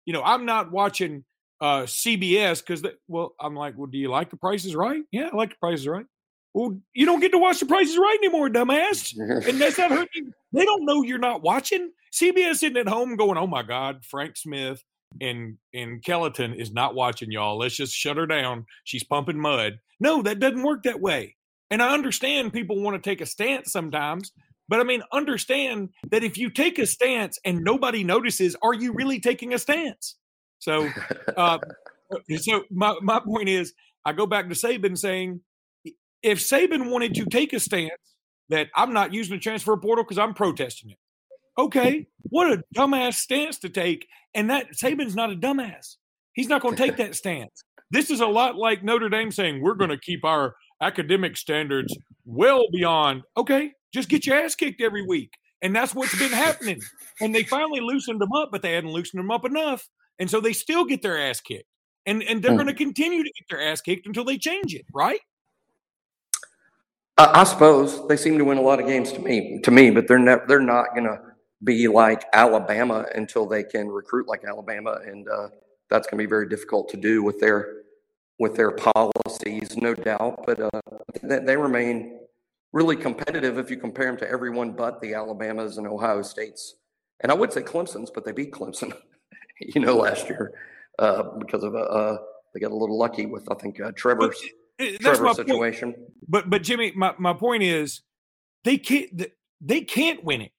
You 0.04 0.12
know, 0.12 0.22
I'm 0.22 0.46
not 0.46 0.70
watching 0.70 1.24
uh, 1.60 1.82
CBS 1.82 2.64
because, 2.64 2.82
well, 3.08 3.34
I'm 3.40 3.54
like, 3.54 3.74
well, 3.76 3.86
do 3.86 3.98
you 3.98 4.10
like 4.10 4.30
the 4.30 4.36
Price 4.36 4.64
Is 4.64 4.74
Right? 4.76 5.02
Yeah, 5.10 5.30
I 5.32 5.36
like 5.36 5.50
the 5.50 5.56
Price 5.56 5.80
Is 5.80 5.88
Right. 5.88 6.06
Well, 6.54 6.78
you 6.94 7.04
don't 7.04 7.20
get 7.20 7.32
to 7.32 7.38
watch 7.38 7.60
the 7.60 7.66
Price 7.66 7.90
Is 7.90 7.98
Right 7.98 8.18
anymore, 8.22 8.48
dumbass. 8.48 9.14
and 9.48 9.60
that's 9.60 9.78
not 9.78 9.90
hurting. 9.90 10.32
They 10.52 10.64
don't 10.64 10.86
know 10.86 11.02
you're 11.02 11.18
not 11.18 11.42
watching. 11.42 11.90
CBS 12.14 12.56
sitting 12.56 12.78
at 12.78 12.88
home 12.88 13.16
going, 13.16 13.36
oh 13.36 13.46
my 13.46 13.62
God, 13.62 14.06
Frank 14.06 14.38
Smith 14.38 14.82
and 15.20 15.58
and 15.74 16.02
Kellyton 16.02 16.58
is 16.58 16.72
not 16.72 16.94
watching 16.94 17.30
y'all. 17.30 17.58
Let's 17.58 17.76
just 17.76 17.92
shut 17.92 18.16
her 18.16 18.26
down. 18.26 18.64
She's 18.84 19.04
pumping 19.04 19.38
mud. 19.38 19.80
No, 20.00 20.22
that 20.22 20.38
doesn't 20.40 20.62
work 20.62 20.84
that 20.84 21.00
way. 21.00 21.36
And 21.70 21.82
I 21.82 21.92
understand 21.92 22.54
people 22.54 22.80
want 22.80 23.02
to 23.02 23.10
take 23.10 23.20
a 23.20 23.26
stance 23.26 23.70
sometimes, 23.70 24.32
but 24.68 24.80
I 24.80 24.84
mean, 24.84 25.02
understand 25.12 25.90
that 26.10 26.24
if 26.24 26.38
you 26.38 26.48
take 26.48 26.78
a 26.78 26.86
stance 26.86 27.38
and 27.44 27.62
nobody 27.62 28.02
notices, 28.02 28.56
are 28.62 28.72
you 28.74 28.92
really 28.94 29.20
taking 29.20 29.52
a 29.52 29.58
stance? 29.58 30.16
So, 30.66 30.90
uh, 31.36 31.58
so 32.38 32.64
my 32.70 32.96
my 33.00 33.20
point 33.20 33.48
is, 33.48 33.72
I 34.04 34.12
go 34.12 34.26
back 34.26 34.48
to 34.48 34.54
Saban 34.54 34.98
saying, 34.98 35.40
if 36.22 36.40
Saban 36.40 36.90
wanted 36.90 37.14
to 37.14 37.24
take 37.26 37.52
a 37.52 37.60
stance 37.60 37.92
that 38.48 38.68
I'm 38.74 38.92
not 38.92 39.14
using 39.14 39.36
the 39.36 39.40
transfer 39.40 39.76
portal 39.76 40.02
because 40.02 40.18
I'm 40.18 40.34
protesting 40.34 40.90
it, 40.90 40.98
okay, 41.56 42.08
what 42.22 42.52
a 42.52 42.64
dumbass 42.74 43.14
stance 43.14 43.58
to 43.60 43.68
take. 43.68 44.08
And 44.34 44.50
that 44.50 44.72
Saban's 44.72 45.14
not 45.14 45.30
a 45.30 45.36
dumbass. 45.36 45.96
He's 46.32 46.48
not 46.48 46.62
going 46.62 46.74
to 46.74 46.82
take 46.82 46.96
that 46.96 47.14
stance. 47.22 47.62
This 47.92 48.10
is 48.10 48.20
a 48.20 48.26
lot 48.26 48.56
like 48.56 48.82
Notre 48.82 49.08
Dame 49.08 49.30
saying 49.30 49.62
we're 49.62 49.74
going 49.74 49.90
to 49.90 49.98
keep 49.98 50.24
our 50.24 50.56
academic 50.82 51.36
standards 51.36 51.96
well 52.24 52.66
beyond. 52.72 53.22
Okay, 53.36 53.70
just 53.94 54.08
get 54.08 54.26
your 54.26 54.36
ass 54.36 54.56
kicked 54.56 54.82
every 54.82 55.06
week. 55.06 55.30
And 55.62 55.74
that's 55.74 55.94
what's 55.94 56.18
been 56.18 56.32
happening. 56.32 56.80
And 57.20 57.32
they 57.32 57.44
finally 57.44 57.80
loosened 57.80 58.20
them 58.20 58.32
up, 58.32 58.50
but 58.50 58.62
they 58.62 58.72
hadn't 58.72 58.90
loosened 58.90 59.20
them 59.20 59.30
up 59.30 59.44
enough. 59.44 59.88
And 60.18 60.30
so 60.30 60.40
they 60.40 60.52
still 60.52 60.84
get 60.84 61.02
their 61.02 61.18
ass 61.18 61.40
kicked. 61.40 61.68
And 62.06 62.22
and 62.22 62.42
they're 62.42 62.54
going 62.54 62.66
to 62.68 62.74
continue 62.74 63.22
to 63.22 63.30
get 63.30 63.48
their 63.50 63.60
ass 63.60 63.80
kicked 63.80 64.06
until 64.06 64.24
they 64.24 64.38
change 64.38 64.74
it, 64.74 64.86
right? 64.94 65.20
I, 67.18 67.40
I 67.40 67.44
suppose 67.44 68.06
they 68.06 68.16
seem 68.16 68.38
to 68.38 68.44
win 68.44 68.58
a 68.58 68.62
lot 68.62 68.80
of 68.80 68.86
games 68.86 69.12
to 69.12 69.18
me, 69.20 69.60
to 69.62 69.70
me, 69.70 69.90
but 69.90 70.06
they're 70.06 70.18
never 70.18 70.44
they're 70.46 70.60
not 70.60 70.94
going 70.94 71.04
to 71.04 71.20
be 71.64 71.88
like 71.88 72.24
Alabama 72.32 73.06
until 73.14 73.46
they 73.46 73.64
can 73.64 73.88
recruit 73.88 74.28
like 74.28 74.44
Alabama, 74.44 75.00
and 75.04 75.28
uh, 75.28 75.48
that's 75.90 76.06
going 76.06 76.18
to 76.18 76.24
be 76.24 76.28
very 76.28 76.48
difficult 76.48 76.88
to 76.90 76.96
do 76.96 77.22
with 77.22 77.40
their 77.40 77.82
with 78.38 78.54
their 78.54 78.70
policies, 78.70 79.76
no 79.76 79.94
doubt. 79.94 80.44
But 80.46 80.60
uh, 80.60 80.80
they, 81.22 81.40
they 81.40 81.56
remain 81.56 82.20
really 82.72 82.96
competitive 82.96 83.58
if 83.58 83.70
you 83.70 83.76
compare 83.78 84.06
them 84.06 84.18
to 84.18 84.28
everyone 84.28 84.72
but 84.72 85.00
the 85.00 85.14
Alabamas 85.14 85.78
and 85.78 85.86
Ohio 85.86 86.22
States. 86.22 86.74
And 87.20 87.32
I 87.32 87.34
would 87.34 87.52
say 87.52 87.62
Clemson's, 87.62 88.10
but 88.10 88.24
they 88.24 88.32
beat 88.32 88.52
Clemson, 88.52 88.92
you 89.74 89.80
know, 89.80 89.96
last 89.96 90.28
year 90.28 90.52
uh, 90.98 91.22
because 91.38 91.62
of 91.62 91.74
a 91.74 91.78
uh, 91.78 92.18
they 92.54 92.60
got 92.60 92.70
a 92.70 92.76
little 92.76 92.98
lucky 92.98 93.26
with 93.26 93.50
I 93.50 93.54
think 93.54 93.80
uh, 93.80 93.92
Trevor's 93.96 94.40
That's 94.78 94.98
Trevor's 94.98 95.20
my 95.20 95.32
situation. 95.32 95.92
point. 95.92 96.06
But 96.28 96.50
but 96.50 96.62
Jimmy, 96.62 96.92
my, 96.96 97.14
my 97.18 97.32
point 97.32 97.62
is 97.62 98.02
they 98.64 98.78
can't 98.78 99.26
they 99.60 99.80
can't 99.82 100.24
win 100.24 100.42
it. 100.42 100.52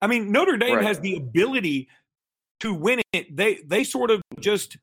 I 0.00 0.06
mean, 0.06 0.30
Notre 0.30 0.56
Dame 0.56 0.76
Right. 0.76 0.84
has 0.84 1.00
the 1.00 1.16
ability 1.16 1.88
to 2.60 2.74
win 2.74 3.00
it. 3.12 3.34
They 3.34 3.60
they 3.66 3.84
sort 3.84 4.10
of 4.10 4.20
just 4.40 4.76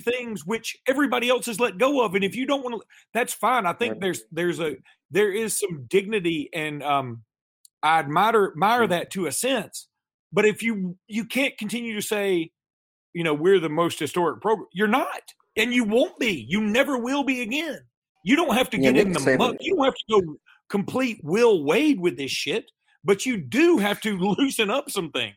things 0.00 0.44
which 0.44 0.76
everybody 0.88 1.28
else 1.28 1.46
has 1.46 1.60
let 1.60 1.78
go 1.78 2.04
of. 2.04 2.14
And 2.14 2.24
if 2.24 2.34
you 2.34 2.46
don't 2.46 2.62
want 2.62 2.80
to, 2.80 2.86
that's 3.14 3.32
fine. 3.32 3.66
I 3.66 3.72
think 3.72 3.92
Right. 3.92 4.00
there's 4.00 4.22
there's 4.32 4.60
a 4.60 4.76
there 5.10 5.30
is 5.32 5.58
some 5.58 5.84
dignity 5.88 6.50
and 6.52 6.82
um 6.82 7.22
I 7.82 7.98
admire 7.98 8.48
admire 8.52 8.86
that 8.86 9.10
to 9.12 9.26
a 9.26 9.32
sense. 9.32 9.88
But 10.32 10.44
if 10.46 10.62
you 10.62 10.96
you 11.06 11.24
can't 11.24 11.56
continue 11.58 11.94
to 11.94 12.02
say, 12.02 12.50
you 13.12 13.24
know, 13.24 13.34
we're 13.34 13.60
the 13.60 13.68
most 13.68 13.98
historic 13.98 14.40
program, 14.40 14.66
you're 14.72 14.88
not, 14.88 15.22
and 15.56 15.72
you 15.72 15.84
won't 15.84 16.18
be. 16.18 16.46
You 16.48 16.60
never 16.60 16.98
will 16.98 17.24
be 17.24 17.42
again. 17.42 17.80
You 18.24 18.36
don't 18.36 18.54
have 18.54 18.70
to 18.70 18.80
Yeah, 18.80 18.92
get 18.92 19.06
in 19.06 19.12
the 19.12 19.36
muck. 19.36 19.56
You 19.60 19.76
don't 19.76 19.84
have 19.84 19.94
to 19.94 20.04
go 20.10 20.36
complete 20.68 21.20
Will 21.22 21.64
Wade 21.64 22.00
with 22.00 22.16
this 22.16 22.30
shit. 22.30 22.70
But 23.04 23.26
you 23.26 23.36
do 23.36 23.78
have 23.78 24.00
to 24.02 24.16
loosen 24.38 24.70
up 24.70 24.90
some 24.90 25.10
things. 25.10 25.36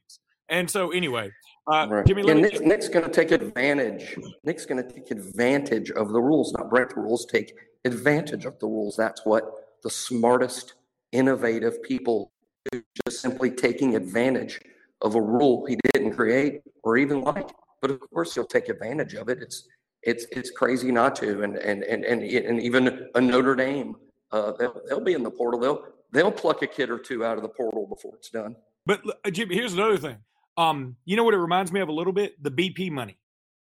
And 0.50 0.70
so, 0.70 0.92
anyway, 0.92 1.32
uh, 1.68 1.88
Right. 1.90 2.06
Jimmy, 2.06 2.24
Yeah, 2.26 2.34
Nick, 2.36 2.62
Nick's 2.62 2.88
going 2.88 3.06
to 3.06 3.12
take 3.12 3.32
advantage. 3.32 4.16
Nick's 4.44 4.66
going 4.66 4.82
to 4.86 4.94
take 4.94 5.10
advantage 5.10 5.90
of 5.92 6.10
the 6.10 6.22
rules, 6.22 6.54
not 6.54 6.70
break 6.70 6.90
the 6.90 7.02
rules. 7.02 7.26
Take 7.26 7.54
advantage 7.84 8.46
of 8.46 8.60
the 8.60 8.68
rules. 8.68 8.96
That's 8.96 9.26
what 9.26 9.52
the 9.84 9.90
smartest, 9.90 10.76
innovative 11.12 11.82
people 11.82 12.32
do. 12.72 12.84
Just 13.06 13.22
simply 13.22 13.50
taking 13.50 13.96
advantage 13.96 14.60
of 15.02 15.16
a 15.16 15.22
rule 15.22 15.66
he 15.66 15.78
didn't 15.94 16.16
create 16.16 16.62
or 16.84 16.98
even 16.98 17.22
like. 17.22 17.50
But 17.82 17.92
of 17.92 18.00
course, 18.12 18.34
he'll 18.34 18.46
take 18.46 18.70
advantage 18.70 19.14
of 19.14 19.30
it. 19.30 19.40
It's 19.42 19.68
it's 20.04 20.26
it's 20.32 20.52
crazy 20.52 20.92
not 20.92 21.16
to. 21.18 21.44
And 21.44 21.58
and 21.58 21.84
and 21.84 22.04
and, 22.06 22.24
and 22.24 22.62
even 22.62 23.10
a 23.16 23.22
Notre 23.22 23.56
Dame, 23.56 23.96
uh, 24.32 24.54
they'll, 24.58 24.82
they'll 24.88 25.02
be 25.02 25.14
in 25.14 25.24
the 25.24 25.32
portal. 25.32 25.60
They'll 25.60 25.84
they'll 26.12 26.32
pluck 26.32 26.62
a 26.62 26.68
kid 26.68 26.90
or 26.90 26.98
two 26.98 27.26
out 27.26 27.38
of 27.38 27.44
the 27.44 27.50
portal 27.50 27.88
before 27.88 28.16
it's 28.16 28.30
done. 28.30 28.56
But 28.86 29.02
uh, 29.24 29.30
Jimmy, 29.30 29.56
here's 29.56 29.74
another 29.74 29.98
thing. 29.98 30.18
Um, 30.58 30.96
you 31.06 31.18
know 31.18 31.24
what 31.24 31.34
it 31.34 31.40
reminds 31.40 31.72
me 31.72 31.82
of 31.82 31.90
a 31.90 31.94
little 31.94 32.14
bit? 32.14 32.42
The 32.42 32.52
BP 32.52 32.92
money. 32.92 33.18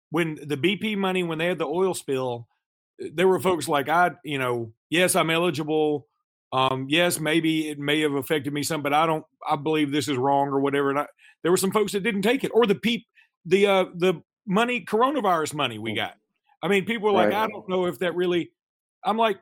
When 0.10 0.36
the 0.42 0.56
BP 0.56 0.98
money, 0.98 1.24
when 1.24 1.38
they 1.38 1.48
had 1.48 1.58
the 1.58 1.68
oil 1.68 1.94
spill, 1.94 2.48
uh, 3.04 3.08
there 3.14 3.28
were 3.28 3.40
folks 3.40 3.68
like 3.68 3.90
I, 3.90 4.12
you 4.24 4.40
know, 4.40 4.72
yes, 4.90 5.16
I'm 5.16 5.30
eligible. 5.30 6.08
Um, 6.54 6.88
yes, 6.90 7.20
maybe 7.20 7.70
it 7.70 7.78
may 7.78 8.00
have 8.02 8.14
affected 8.14 8.54
me 8.54 8.64
some, 8.64 8.82
but 8.82 8.94
I 8.94 9.06
don't. 9.06 9.26
I 9.48 9.56
believe 9.56 9.92
this 9.92 10.08
is 10.08 10.18
wrong 10.18 10.48
or 10.48 10.60
whatever. 10.60 10.90
And 10.90 11.00
I, 11.00 11.08
there 11.44 11.52
were 11.52 11.58
some 11.58 11.72
folks 11.72 11.92
that 11.92 12.04
didn't 12.04 12.22
take 12.22 12.44
it, 12.44 12.52
or 12.54 12.66
the 12.66 12.76
peep, 12.76 13.06
the 13.46 13.68
uh, 13.68 13.86
the 13.96 14.22
money, 14.46 14.86
coronavirus 14.86 15.54
money 15.54 15.78
we 15.78 15.94
got. 15.94 16.16
I 16.64 16.68
mean, 16.68 16.86
people 16.86 17.08
were 17.08 17.14
like, 17.14 17.30
Right. 17.30 17.44
I 17.44 17.48
don't 17.48 17.68
know 17.68 17.86
if 17.86 18.00
that 18.00 18.16
really. 18.16 18.52
I'm 19.04 19.18
like, 19.18 19.40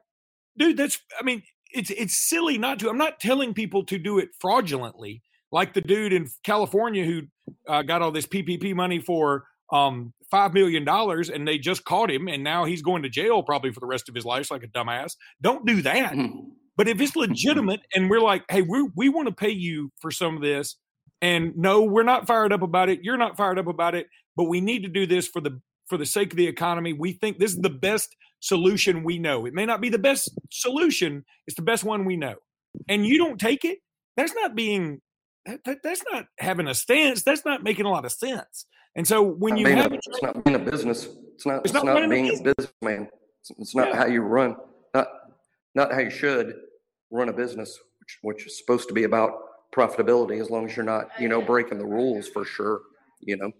dude, 0.57 0.77
that's. 0.77 0.99
I 1.19 1.23
mean, 1.23 1.43
it's 1.71 1.91
it's 1.91 2.17
silly 2.17 2.57
not 2.57 2.79
to. 2.79 2.89
I'm 2.89 2.97
not 2.97 3.19
telling 3.19 3.53
people 3.53 3.85
to 3.85 3.99
do 3.99 4.17
it 4.17 4.29
fraudulently, 4.39 5.21
like 5.51 5.73
the 5.73 5.81
dude 5.81 6.13
in 6.13 6.27
California 6.43 7.05
who 7.05 7.21
uh, 7.67 7.83
got 7.83 8.01
all 8.01 8.11
this 8.11 8.25
PPP 8.25 8.73
money 8.73 8.99
for 8.99 9.45
um 9.71 10.13
five 10.31 10.53
million 10.53 10.83
dollars, 10.83 11.29
and 11.29 11.47
they 11.47 11.57
just 11.59 11.85
caught 11.85 12.09
him, 12.09 12.27
and 12.27 12.43
now 12.43 12.65
he's 12.65 12.81
going 12.81 13.03
to 13.03 13.09
jail 13.09 13.43
probably 13.43 13.71
for 13.71 13.79
the 13.79 13.85
rest 13.85 14.09
of 14.09 14.15
his 14.15 14.25
life, 14.25 14.49
like 14.49 14.63
a 14.63 14.67
dumbass. 14.67 15.15
Don't 15.41 15.65
do 15.65 15.81
that. 15.83 16.15
But 16.77 16.87
if 16.87 16.99
it's 16.99 17.11
mm-hmm. 17.11 17.31
legitimate, 17.31 17.81
and 17.93 18.09
we're 18.09 18.21
like, 18.21 18.43
hey, 18.49 18.61
we 18.61 18.89
we 18.95 19.09
want 19.09 19.27
to 19.27 19.33
pay 19.33 19.51
you 19.51 19.91
for 19.99 20.11
some 20.11 20.35
of 20.35 20.41
this, 20.41 20.75
and 21.21 21.55
no, 21.55 21.81
we're 21.83 22.03
not 22.03 22.27
fired 22.27 22.53
up 22.53 22.61
about 22.61 22.89
it. 22.89 23.03
You're 23.03 23.17
not 23.17 23.37
fired 23.37 23.59
up 23.59 23.67
about 23.67 23.95
it, 23.95 24.07
but 24.35 24.45
we 24.45 24.61
need 24.61 24.83
to 24.83 24.89
do 24.89 25.05
this 25.05 25.27
for 25.27 25.41
the 25.41 25.61
for 25.87 25.97
the 25.97 26.05
sake 26.05 26.31
of 26.31 26.37
the 26.37 26.47
economy. 26.47 26.93
We 26.93 27.13
think 27.13 27.37
this 27.37 27.51
is 27.51 27.59
the 27.59 27.69
best 27.69 28.15
solution 28.39 29.03
we 29.03 29.17
know. 29.17 29.45
It 29.45 29.53
may 29.53 29.65
not 29.65 29.81
be 29.81 29.89
the 29.89 29.99
best 29.99 30.29
solution, 30.51 31.23
it's 31.47 31.55
the 31.55 31.61
best 31.63 31.83
one 31.83 32.05
we 32.05 32.17
know. 32.17 32.35
And 32.89 33.05
you 33.05 33.17
don't 33.17 33.39
take 33.39 33.63
it, 33.63 33.79
that's 34.17 34.33
not 34.33 34.55
being 34.55 35.01
that, 35.45 35.63
that- 35.65 35.83
that's 35.83 36.03
not 36.11 36.25
having 36.39 36.67
a 36.67 36.73
stance. 36.73 37.23
That's 37.23 37.45
not 37.45 37.63
making 37.63 37.85
a 37.85 37.89
lot 37.89 38.05
of 38.05 38.11
sense. 38.11 38.65
And 38.95 39.07
so 39.07 39.21
when 39.21 39.57
you 39.57 39.67
have 39.67 39.91
a 39.91 39.95
it's 39.95 40.21
not 40.21 40.43
being 40.43 40.55
a 40.55 40.59
business. 40.59 41.07
It's 41.35 41.45
not. 41.45 41.57
It's 41.57 41.65
It's, 41.65 41.73
not 41.73 41.85
not, 41.85 42.09
being 42.09 42.29
a 42.29 42.31
business. 42.31 42.53
businessman. 42.57 43.09
It's, 43.41 43.51
it's 43.59 43.75
not 43.75 43.89
Yeah. 43.89 43.97
how 43.97 44.05
you 44.07 44.21
run, 44.21 44.55
not 45.75 45.89
not 45.89 45.93
how 45.93 45.99
you 45.99 46.09
should 46.09 46.55
run 47.11 47.29
a 47.29 47.33
business, 47.33 47.77
which 47.99 48.17
which 48.21 48.47
is 48.47 48.57
supposed 48.57 48.87
to 48.87 48.93
be 48.93 49.03
about 49.03 49.33
profitability. 49.73 50.41
As 50.41 50.49
long 50.49 50.69
as 50.69 50.75
you're 50.75 50.85
not, 50.85 51.09
you 51.19 51.27
know, 51.27 51.41
breaking 51.41 51.77
the 51.77 51.85
rules 51.85 52.27
for 52.27 52.45
sure. 52.45 52.81
You 53.21 53.37
know. 53.37 53.51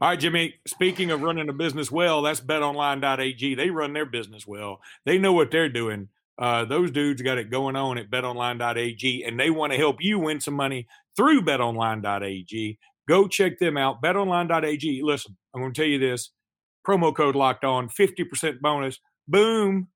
All 0.00 0.08
right, 0.08 0.18
Jimmy. 0.18 0.54
Speaking 0.66 1.10
of 1.10 1.22
running 1.22 1.48
a 1.48 1.52
business 1.52 1.90
well, 1.90 2.22
that's 2.22 2.40
betonline.ag. 2.40 3.54
They 3.54 3.70
run 3.70 3.92
their 3.92 4.06
business 4.06 4.46
well. 4.46 4.80
They 5.06 5.18
know 5.18 5.32
what 5.32 5.50
they're 5.50 5.68
doing. 5.68 6.08
Uh, 6.36 6.64
those 6.64 6.90
dudes 6.90 7.22
got 7.22 7.38
it 7.38 7.50
going 7.50 7.76
on 7.76 7.96
at 7.96 8.10
betonline.ag, 8.10 9.24
and 9.24 9.38
they 9.38 9.50
want 9.50 9.72
to 9.72 9.78
help 9.78 9.98
you 10.00 10.18
win 10.18 10.40
some 10.40 10.54
money 10.54 10.88
through 11.16 11.42
betonline.ag. 11.42 12.78
Go 13.08 13.28
check 13.28 13.58
them 13.58 13.76
out. 13.76 14.02
Betonline.ag. 14.02 15.02
Listen, 15.02 15.36
I'm 15.54 15.60
going 15.60 15.72
to 15.72 15.80
tell 15.80 15.88
you 15.88 15.98
this 15.98 16.30
promo 16.86 17.14
code 17.14 17.36
locked 17.36 17.64
on, 17.64 17.88
50% 17.88 18.60
bonus. 18.60 18.98
Boom, 19.28 19.88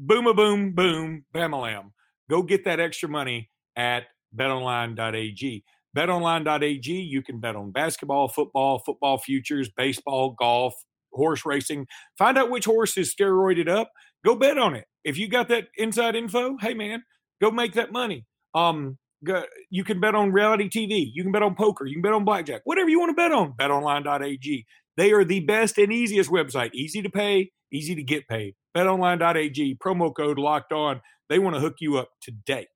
boom, 0.00 0.26
a 0.26 0.34
boom, 0.34 0.72
boom, 0.72 1.24
bam, 1.32 1.52
a 1.52 1.60
lamb. 1.60 1.92
Go 2.28 2.42
get 2.42 2.64
that 2.64 2.80
extra 2.80 3.08
money 3.08 3.50
at 3.76 4.04
betonline.ag. 4.36 5.64
BetOnline.ag, 5.96 6.92
you 6.92 7.22
can 7.22 7.40
bet 7.40 7.56
on 7.56 7.72
basketball, 7.72 8.28
football, 8.28 8.78
football 8.78 9.18
futures, 9.18 9.68
baseball, 9.76 10.34
golf, 10.38 10.74
horse 11.12 11.44
racing. 11.44 11.86
Find 12.16 12.38
out 12.38 12.50
which 12.50 12.64
horse 12.64 12.96
is 12.96 13.14
steroided 13.14 13.68
up. 13.68 13.90
Go 14.24 14.36
bet 14.36 14.58
on 14.58 14.74
it. 14.74 14.84
If 15.04 15.18
you 15.18 15.28
got 15.28 15.48
that 15.48 15.68
inside 15.76 16.14
info, 16.14 16.56
hey 16.60 16.74
man, 16.74 17.02
go 17.40 17.50
make 17.50 17.74
that 17.74 17.90
money. 17.92 18.24
Um, 18.54 18.98
go, 19.24 19.42
you 19.70 19.82
can 19.82 20.00
bet 20.00 20.14
on 20.14 20.32
reality 20.32 20.68
TV. 20.68 21.10
You 21.12 21.22
can 21.24 21.32
bet 21.32 21.42
on 21.42 21.56
poker. 21.56 21.86
You 21.86 21.96
can 21.96 22.02
bet 22.02 22.12
on 22.12 22.24
blackjack. 22.24 22.62
Whatever 22.64 22.88
you 22.88 23.00
want 23.00 23.10
to 23.10 23.14
bet 23.14 23.32
on. 23.32 23.54
BetOnline.ag. 23.54 24.66
They 24.96 25.12
are 25.12 25.24
the 25.24 25.40
best 25.40 25.78
and 25.78 25.92
easiest 25.92 26.30
website. 26.30 26.74
Easy 26.74 27.02
to 27.02 27.10
pay, 27.10 27.50
easy 27.72 27.94
to 27.94 28.02
get 28.02 28.28
paid. 28.28 28.54
BetOnline.ag. 28.76 29.76
Promo 29.76 30.14
code 30.14 30.38
locked 30.38 30.72
on. 30.72 31.00
They 31.28 31.38
want 31.38 31.54
to 31.56 31.60
hook 31.60 31.76
you 31.80 31.98
up 31.98 32.10
today. 32.20 32.66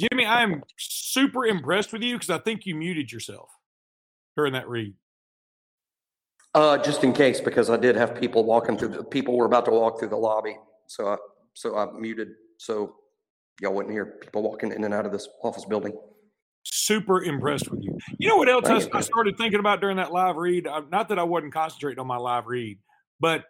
Jimmy, 0.00 0.26
I 0.26 0.42
am 0.42 0.62
super 0.78 1.46
impressed 1.46 1.92
with 1.92 2.02
you 2.02 2.16
because 2.16 2.30
I 2.30 2.38
think 2.38 2.66
you 2.66 2.74
muted 2.74 3.12
yourself 3.12 3.48
during 4.36 4.54
that 4.54 4.68
read. 4.68 4.94
Uh, 6.54 6.78
just 6.78 7.02
in 7.04 7.12
case, 7.12 7.40
because 7.40 7.70
I 7.70 7.76
did 7.76 7.96
have 7.96 8.14
people 8.14 8.44
walking 8.44 8.76
through. 8.76 8.88
The, 8.88 9.04
people 9.04 9.36
were 9.36 9.46
about 9.46 9.64
to 9.66 9.72
walk 9.72 9.98
through 9.98 10.10
the 10.10 10.16
lobby, 10.16 10.56
so 10.86 11.08
I 11.08 11.16
so 11.54 11.76
I 11.76 11.86
muted 11.98 12.28
so 12.58 12.96
y'all 13.60 13.74
wouldn't 13.74 13.92
hear 13.92 14.18
people 14.20 14.42
walking 14.42 14.72
in 14.72 14.84
and 14.84 14.94
out 14.94 15.06
of 15.06 15.12
this 15.12 15.28
office 15.42 15.64
building. 15.64 15.92
Super 16.84 17.22
impressed 17.22 17.70
with 17.70 17.82
you. 17.82 17.96
You 18.18 18.28
know 18.28 18.36
what 18.36 18.48
else 18.48 18.68
I, 18.68 18.98
I 18.98 19.00
started 19.00 19.38
thinking 19.38 19.58
about 19.58 19.80
during 19.80 19.96
that 19.96 20.12
live 20.12 20.36
read? 20.36 20.66
Not 20.90 21.08
that 21.08 21.18
I 21.18 21.22
wasn't 21.22 21.54
concentrating 21.54 21.98
on 21.98 22.06
my 22.06 22.18
live 22.18 22.46
read, 22.46 22.78
but 23.20 23.44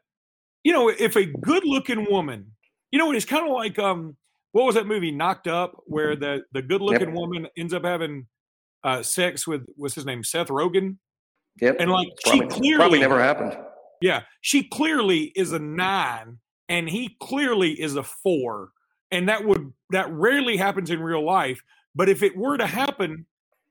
you 0.62 0.73
know, 0.73 0.88
if 0.88 1.16
a 1.16 1.27
good-looking 1.27 2.07
woman, 2.11 2.53
you 2.90 2.99
know, 2.99 3.12
it's 3.12 3.25
kind 3.25 3.47
of 3.47 3.53
like 3.53 3.79
um, 3.79 4.16
what 4.53 4.64
was 4.64 4.77
that 4.77 4.87
movie 4.87 5.11
Knocked 5.11 5.49
Up, 5.49 5.73
where 5.87 6.14
the 6.14 6.42
the 6.53 6.62
good-looking 6.62 7.12
woman 7.12 7.49
ends 7.57 7.75
up 7.75 7.85
having 7.85 8.27
uh, 8.85 9.03
sex 9.03 9.47
with 9.47 9.66
what's 9.75 9.97
his 9.97 10.07
name, 10.07 10.23
Seth 10.23 10.49
Rogen, 10.49 10.99
Yep, 11.61 11.77
and 11.79 11.90
like 11.90 12.09
she 12.27 12.40
clearly 12.40 12.77
probably 12.77 13.01
never 13.01 13.20
happened. 13.20 13.57
Yeah, 14.01 14.23
she 14.40 14.64
clearly 14.64 15.33
is 15.37 15.53
a 15.53 15.59
nine, 15.59 16.38
and 16.68 16.88
he 16.88 17.16
clearly 17.20 17.81
is 17.81 17.97
a 17.97 18.03
four, 18.03 18.70
and 19.11 19.29
that 19.29 19.44
would 19.44 19.73
that 19.90 20.11
rarely 20.11 20.57
happens 20.57 20.90
in 20.90 21.01
real 21.01 21.25
life. 21.25 21.61
But 21.94 22.09
if 22.09 22.22
it 22.22 22.37
were 22.37 22.57
to 22.57 22.66
happen, 22.66 23.26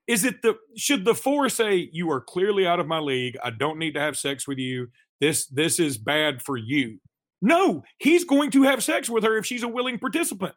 is 0.08 0.26
it 0.26 0.42
the 0.42 0.56
should 0.78 1.06
the 1.06 1.16
four 1.16 1.50
say 1.50 1.90
you 1.92 2.12
are 2.12 2.22
clearly 2.22 2.68
out 2.68 2.80
of 2.80 2.88
my 2.88 3.00
league? 3.00 3.38
I 3.44 3.50
don't 3.50 3.80
need 3.80 3.94
to 3.94 4.00
have 4.00 4.18
sex 4.18 4.48
with 4.48 4.58
you. 4.58 4.88
This 5.20 5.46
this 5.48 5.80
is 5.80 5.98
bad 5.98 6.42
for 6.42 6.58
you. 6.58 7.00
No, 7.42 7.84
he's 8.00 8.24
going 8.24 8.52
to 8.52 8.64
have 8.64 8.84
sex 8.84 9.10
with 9.10 9.24
her 9.24 9.38
if 9.38 9.46
she's 9.46 9.64
a 9.64 9.68
willing 9.68 10.00
participant. 10.00 10.56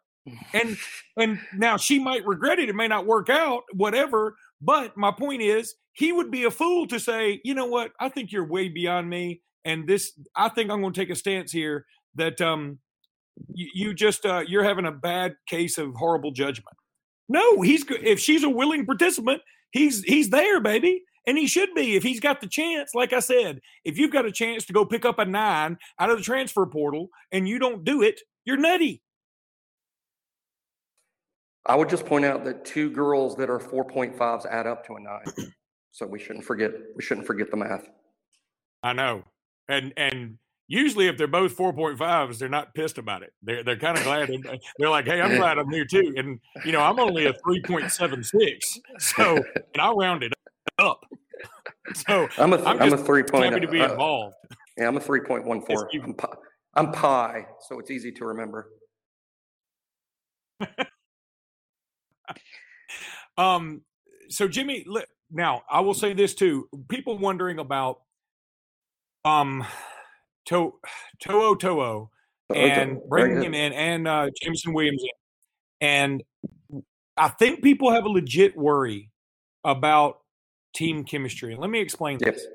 And 0.52 0.76
and 1.16 1.38
now 1.54 1.76
she 1.76 1.98
might 1.98 2.26
regret 2.26 2.58
it. 2.58 2.68
It 2.68 2.74
may 2.74 2.88
not 2.88 3.06
work 3.06 3.28
out, 3.28 3.62
whatever. 3.72 4.36
But 4.60 4.96
my 4.96 5.12
point 5.12 5.42
is, 5.42 5.74
he 5.92 6.12
would 6.12 6.30
be 6.30 6.44
a 6.44 6.50
fool 6.50 6.86
to 6.88 6.98
say, 6.98 7.40
you 7.44 7.54
know 7.54 7.66
what? 7.66 7.92
I 8.00 8.08
think 8.08 8.32
you're 8.32 8.46
way 8.46 8.68
beyond 8.68 9.08
me, 9.08 9.42
and 9.64 9.86
this. 9.86 10.12
I 10.34 10.48
think 10.48 10.70
I'm 10.70 10.80
going 10.80 10.92
to 10.92 11.00
take 11.00 11.10
a 11.10 11.16
stance 11.16 11.52
here 11.52 11.86
that 12.16 12.40
um, 12.40 12.78
you, 13.52 13.68
you 13.74 13.94
just 13.94 14.26
uh, 14.26 14.42
you're 14.46 14.64
having 14.64 14.86
a 14.86 14.92
bad 14.92 15.36
case 15.48 15.78
of 15.78 15.94
horrible 15.94 16.32
judgment. 16.32 16.76
No, 17.28 17.60
he's 17.62 17.84
if 17.88 18.20
she's 18.20 18.44
a 18.44 18.50
willing 18.50 18.86
participant, 18.86 19.42
he's 19.72 20.02
he's 20.02 20.30
there, 20.30 20.60
baby, 20.60 21.02
and 21.26 21.36
he 21.36 21.46
should 21.46 21.74
be 21.74 21.96
if 21.96 22.02
he's 22.02 22.20
got 22.20 22.40
the 22.40 22.46
chance. 22.46 22.94
Like 22.94 23.12
I 23.12 23.20
said, 23.20 23.60
if 23.84 23.98
you've 23.98 24.12
got 24.12 24.26
a 24.26 24.32
chance 24.32 24.64
to 24.66 24.72
go 24.72 24.84
pick 24.84 25.04
up 25.04 25.18
a 25.18 25.24
nine 25.24 25.76
out 25.98 26.10
of 26.10 26.18
the 26.18 26.24
transfer 26.24 26.66
portal 26.66 27.08
and 27.32 27.48
you 27.48 27.58
don't 27.58 27.84
do 27.84 28.02
it, 28.02 28.20
you're 28.44 28.56
nutty. 28.56 29.02
I 31.66 31.74
would 31.74 31.88
just 31.88 32.06
point 32.06 32.24
out 32.24 32.44
that 32.44 32.64
two 32.64 32.90
girls 32.90 33.34
that 33.36 33.50
are 33.50 33.58
4.5s 33.58 34.46
add 34.46 34.68
up 34.68 34.86
to 34.86 34.94
a 34.94 35.00
nine. 35.00 35.52
So 35.90 36.06
we 36.06 36.20
shouldn't 36.20 36.44
forget 36.44 36.72
we 36.94 37.02
shouldn't 37.02 37.26
forget 37.26 37.50
the 37.50 37.56
math. 37.56 37.88
I 38.82 38.92
know, 38.92 39.24
and 39.66 39.94
and 39.96 40.36
usually 40.68 41.06
if 41.08 41.16
they're 41.16 41.26
both 41.26 41.52
four 41.52 41.72
point 41.72 41.98
fives, 41.98 42.38
they're 42.38 42.48
not 42.48 42.74
pissed 42.74 42.98
about 42.98 43.22
it. 43.22 43.32
They're 43.42 43.62
they're 43.62 43.78
kind 43.78 43.96
of 43.96 44.04
glad. 44.04 44.30
and 44.30 44.44
They're 44.78 44.90
like, 44.90 45.06
hey, 45.06 45.20
I'm 45.20 45.36
glad 45.36 45.58
I'm 45.58 45.70
here 45.70 45.84
too. 45.84 46.14
And 46.16 46.40
you 46.64 46.72
know, 46.72 46.80
I'm 46.80 46.98
only 46.98 47.26
a 47.26 47.32
three 47.44 47.60
point 47.62 47.90
seven 47.92 48.22
six, 48.22 48.78
so 48.98 49.36
and 49.74 49.80
I'll 49.80 49.96
round 49.96 50.22
it 50.22 50.32
up. 50.78 51.00
So 51.94 52.26
I'm 52.38 52.52
a 52.52 52.56
I'm 52.64 52.80
I'm, 52.80 52.88
a 52.88 52.90
just 52.90 53.06
three 53.06 53.22
point. 53.22 53.52
happy 53.52 53.64
to 53.64 53.70
be 53.70 53.80
uh, 53.80 53.92
involved. 53.92 54.34
yeah, 54.76 54.88
I'm 54.88 54.96
a 54.96 55.00
three 55.00 55.20
point 55.20 55.44
one 55.44 55.60
four. 55.60 55.88
I'm 56.02 56.14
pi, 56.14 56.28
I'm 56.74 56.90
pi, 56.90 57.46
so 57.68 57.78
it's 57.78 57.92
easy 57.92 58.10
to 58.10 58.24
remember. 58.24 58.72
Um, 63.38 63.82
so 64.28 64.48
Jimmy, 64.48 64.86
now 65.30 65.62
I 65.70 65.80
will 65.80 65.94
say 65.94 66.12
this 66.12 66.34
too: 66.34 66.68
people 66.88 67.18
wondering 67.18 67.58
about 67.58 68.00
um, 69.24 69.64
to 70.46 70.74
To'o 71.20 71.54
To'o 71.54 72.10
and 72.54 73.00
bringing 73.08 73.42
him 73.42 73.54
in 73.54 73.72
and 73.72 74.08
uh, 74.08 74.30
Jameson 74.42 74.72
Williams 74.72 75.02
in. 75.02 75.88
And 75.88 76.22
I 77.16 77.28
think 77.28 77.62
people 77.62 77.92
have 77.92 78.04
a 78.04 78.08
legit 78.08 78.56
worry 78.56 79.10
about 79.64 80.18
team 80.74 81.04
chemistry. 81.04 81.52
And 81.52 81.60
let 81.60 81.70
me 81.70 81.80
explain 81.80 82.18
this. 82.18 82.42
Yes. 82.42 82.46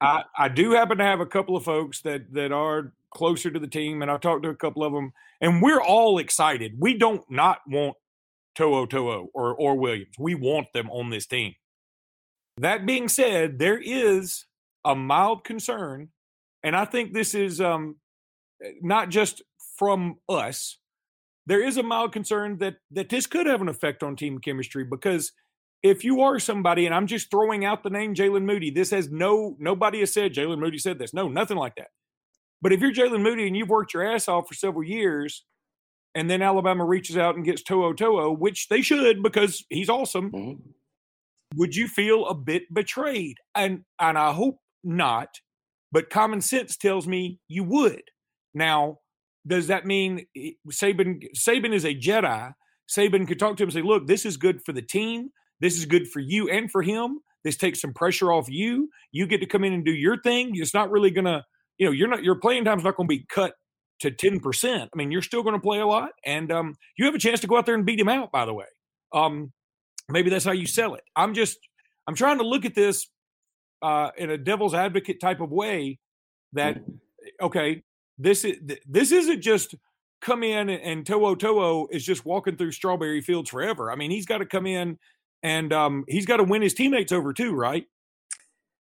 I, 0.00 0.24
I 0.38 0.48
do 0.48 0.72
happen 0.72 0.98
to 0.98 1.04
have 1.04 1.20
a 1.20 1.26
couple 1.26 1.56
of 1.56 1.64
folks 1.64 2.00
that 2.02 2.32
that 2.32 2.52
are 2.52 2.92
closer 3.10 3.50
to 3.50 3.58
the 3.58 3.66
team, 3.66 4.02
and 4.02 4.10
I've 4.10 4.20
talked 4.20 4.44
to 4.44 4.48
a 4.48 4.56
couple 4.56 4.84
of 4.84 4.92
them, 4.92 5.12
and 5.40 5.60
we're 5.60 5.82
all 5.82 6.18
excited. 6.18 6.76
We 6.78 6.96
don't 6.96 7.28
not 7.30 7.58
want 7.66 7.96
To'o 8.54 8.86
To'o 8.86 9.28
or 9.34 9.54
or 9.54 9.76
Williams. 9.76 10.14
We 10.18 10.34
want 10.34 10.72
them 10.72 10.90
on 10.90 11.10
this 11.10 11.26
team. 11.26 11.54
That 12.56 12.86
being 12.86 13.08
said, 13.08 13.58
there 13.58 13.78
is 13.78 14.46
a 14.84 14.94
mild 14.94 15.44
concern, 15.44 16.08
and 16.62 16.76
I 16.76 16.84
think 16.84 17.12
this 17.12 17.34
is 17.34 17.60
um, 17.60 17.96
not 18.82 19.08
just 19.08 19.42
from 19.76 20.16
us. 20.28 20.78
There 21.46 21.62
is 21.62 21.76
a 21.78 21.82
mild 21.82 22.12
concern 22.12 22.58
that 22.58 22.76
that 22.90 23.08
this 23.08 23.26
could 23.26 23.46
have 23.46 23.60
an 23.60 23.68
effect 23.68 24.02
on 24.02 24.16
team 24.16 24.38
chemistry 24.38 24.84
because 24.84 25.32
if 25.82 26.04
you 26.04 26.20
are 26.20 26.38
somebody, 26.38 26.84
and 26.84 26.94
I'm 26.94 27.06
just 27.06 27.30
throwing 27.30 27.64
out 27.64 27.82
the 27.82 27.88
name 27.90 28.14
Jaylen 28.14 28.44
Moody, 28.44 28.70
this 28.70 28.90
has 28.90 29.10
no 29.10 29.56
nobody 29.58 30.00
has 30.00 30.12
said 30.12 30.34
Jaylen 30.34 30.58
Moody 30.58 30.78
said 30.78 30.98
this. 30.98 31.14
No, 31.14 31.28
nothing 31.28 31.56
like 31.56 31.76
that. 31.76 31.88
But 32.62 32.72
if 32.72 32.80
you're 32.80 32.92
Jaylen 32.92 33.22
Moody 33.22 33.46
and 33.46 33.56
you've 33.56 33.70
worked 33.70 33.94
your 33.94 34.04
ass 34.06 34.28
off 34.28 34.46
for 34.46 34.54
several 34.54 34.84
years, 34.84 35.44
and 36.14 36.28
then 36.28 36.42
Alabama 36.42 36.84
reaches 36.84 37.16
out 37.16 37.36
and 37.36 37.44
gets 37.44 37.62
To'o 37.62 37.94
To'o, 37.94 38.30
which 38.32 38.68
they 38.68 38.82
should 38.82 39.22
because 39.22 39.64
he's 39.70 39.88
awesome, 39.88 40.30
Mhm. 40.30 40.58
would 41.56 41.74
you 41.74 41.88
feel 41.88 42.26
a 42.26 42.34
bit 42.34 42.64
betrayed? 42.72 43.38
And 43.54 43.84
and 43.98 44.18
I 44.18 44.32
hope 44.34 44.58
not, 44.84 45.40
but 45.92 46.10
common 46.10 46.40
sense 46.40 46.76
tells 46.76 47.06
me 47.06 47.38
you 47.48 47.64
would. 47.64 48.02
Now, 48.54 48.98
does 49.46 49.68
that 49.68 49.86
mean 49.86 50.26
eh, 50.36 50.50
Saban 50.70 51.22
Saban 51.36 51.72
is 51.72 51.84
a 51.84 51.94
Jedi? 51.94 52.52
Saban 52.90 53.26
could 53.26 53.38
talk 53.38 53.56
to 53.56 53.62
him 53.62 53.68
and 53.68 53.74
say, 53.74 53.82
"Look, 53.82 54.06
this 54.06 54.26
is 54.26 54.36
good 54.36 54.62
for 54.64 54.72
the 54.72 54.82
team. 54.82 55.30
This 55.60 55.78
is 55.78 55.84
good 55.84 56.08
for 56.08 56.20
you 56.20 56.48
and 56.48 56.70
for 56.70 56.82
him. 56.82 57.20
This 57.44 57.56
takes 57.56 57.80
some 57.80 57.94
pressure 57.94 58.32
off 58.32 58.48
you. 58.48 58.90
You 59.12 59.26
get 59.26 59.38
to 59.38 59.46
come 59.46 59.64
in 59.64 59.72
and 59.72 59.84
do 59.84 59.92
your 59.92 60.20
thing. 60.20 60.52
It's 60.54 60.74
not 60.74 60.90
really 60.90 61.10
gonna, 61.10 61.44
you 61.78 61.86
know, 61.86 61.92
you're 61.92 62.08
not 62.08 62.22
your 62.22 62.34
playing 62.36 62.64
time's 62.64 62.84
not 62.84 62.96
going 62.96 63.08
to 63.08 63.16
be 63.16 63.24
cut 63.28 63.54
to 64.00 64.10
ten 64.10 64.40
percent. 64.40 64.90
I 64.92 64.96
mean, 64.96 65.10
you're 65.10 65.22
still 65.22 65.42
going 65.42 65.54
to 65.54 65.60
play 65.60 65.80
a 65.80 65.86
lot, 65.86 66.10
and 66.24 66.50
um, 66.52 66.74
you 66.98 67.06
have 67.06 67.14
a 67.14 67.18
chance 67.18 67.40
to 67.40 67.46
go 67.46 67.56
out 67.56 67.66
there 67.66 67.74
and 67.74 67.86
beat 67.86 68.00
him 68.00 68.08
out. 68.08 68.32
By 68.32 68.44
the 68.44 68.54
way, 68.54 68.66
um, 69.12 69.52
maybe 70.08 70.30
that's 70.30 70.44
how 70.44 70.52
you 70.52 70.66
sell 70.66 70.94
it. 70.94 71.02
I'm 71.16 71.34
just 71.34 71.58
I'm 72.06 72.14
trying 72.14 72.38
to 72.38 72.46
look 72.46 72.64
at 72.64 72.74
this 72.74 73.08
uh, 73.82 74.10
in 74.16 74.30
a 74.30 74.38
devil's 74.38 74.74
advocate 74.74 75.20
type 75.20 75.40
of 75.40 75.50
way. 75.50 75.98
That 76.52 76.82
okay, 77.40 77.82
this 78.18 78.44
is 78.44 78.58
this 78.88 79.12
isn't 79.12 79.40
just 79.40 79.74
come 80.20 80.42
in 80.42 80.68
and, 80.68 80.82
and 80.82 81.06
To'o 81.06 81.34
To'o 81.34 81.86
is 81.90 82.04
just 82.04 82.24
walking 82.24 82.56
through 82.56 82.72
strawberry 82.72 83.20
fields 83.20 83.50
forever. 83.50 83.90
I 83.90 83.96
mean, 83.96 84.10
he's 84.10 84.26
got 84.26 84.38
to 84.38 84.46
come 84.46 84.66
in 84.66 84.98
and 85.42 85.72
um, 85.72 86.04
he's 86.08 86.26
got 86.26 86.38
to 86.38 86.44
win 86.44 86.62
his 86.62 86.74
teammates 86.74 87.12
over 87.12 87.32
too, 87.32 87.54
right? 87.54 87.86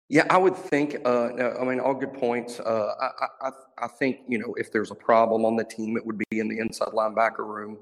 Yeah, 0.09 0.27
I 0.31 0.37
would 0.37 0.55
think. 0.55 0.97
Uh, 1.05 1.31
I 1.61 1.65
mean, 1.65 1.81
all 1.81 1.95
good 1.95 2.13
points. 2.13 2.61
Uh, 2.61 2.93
I, 3.01 3.49
I, 3.49 3.51
I 3.79 3.89
think 3.89 4.19
you 4.29 4.39
know 4.39 4.55
if 4.59 4.71
there's 4.71 4.91
a 4.91 4.95
problem 4.95 5.45
on 5.45 5.57
the 5.57 5.65
team, 5.65 5.97
it 5.97 6.05
would 6.05 6.19
be 6.19 6.39
in 6.39 6.49
the 6.49 6.59
inside 6.59 6.89
linebacker 6.89 7.39
room. 7.39 7.79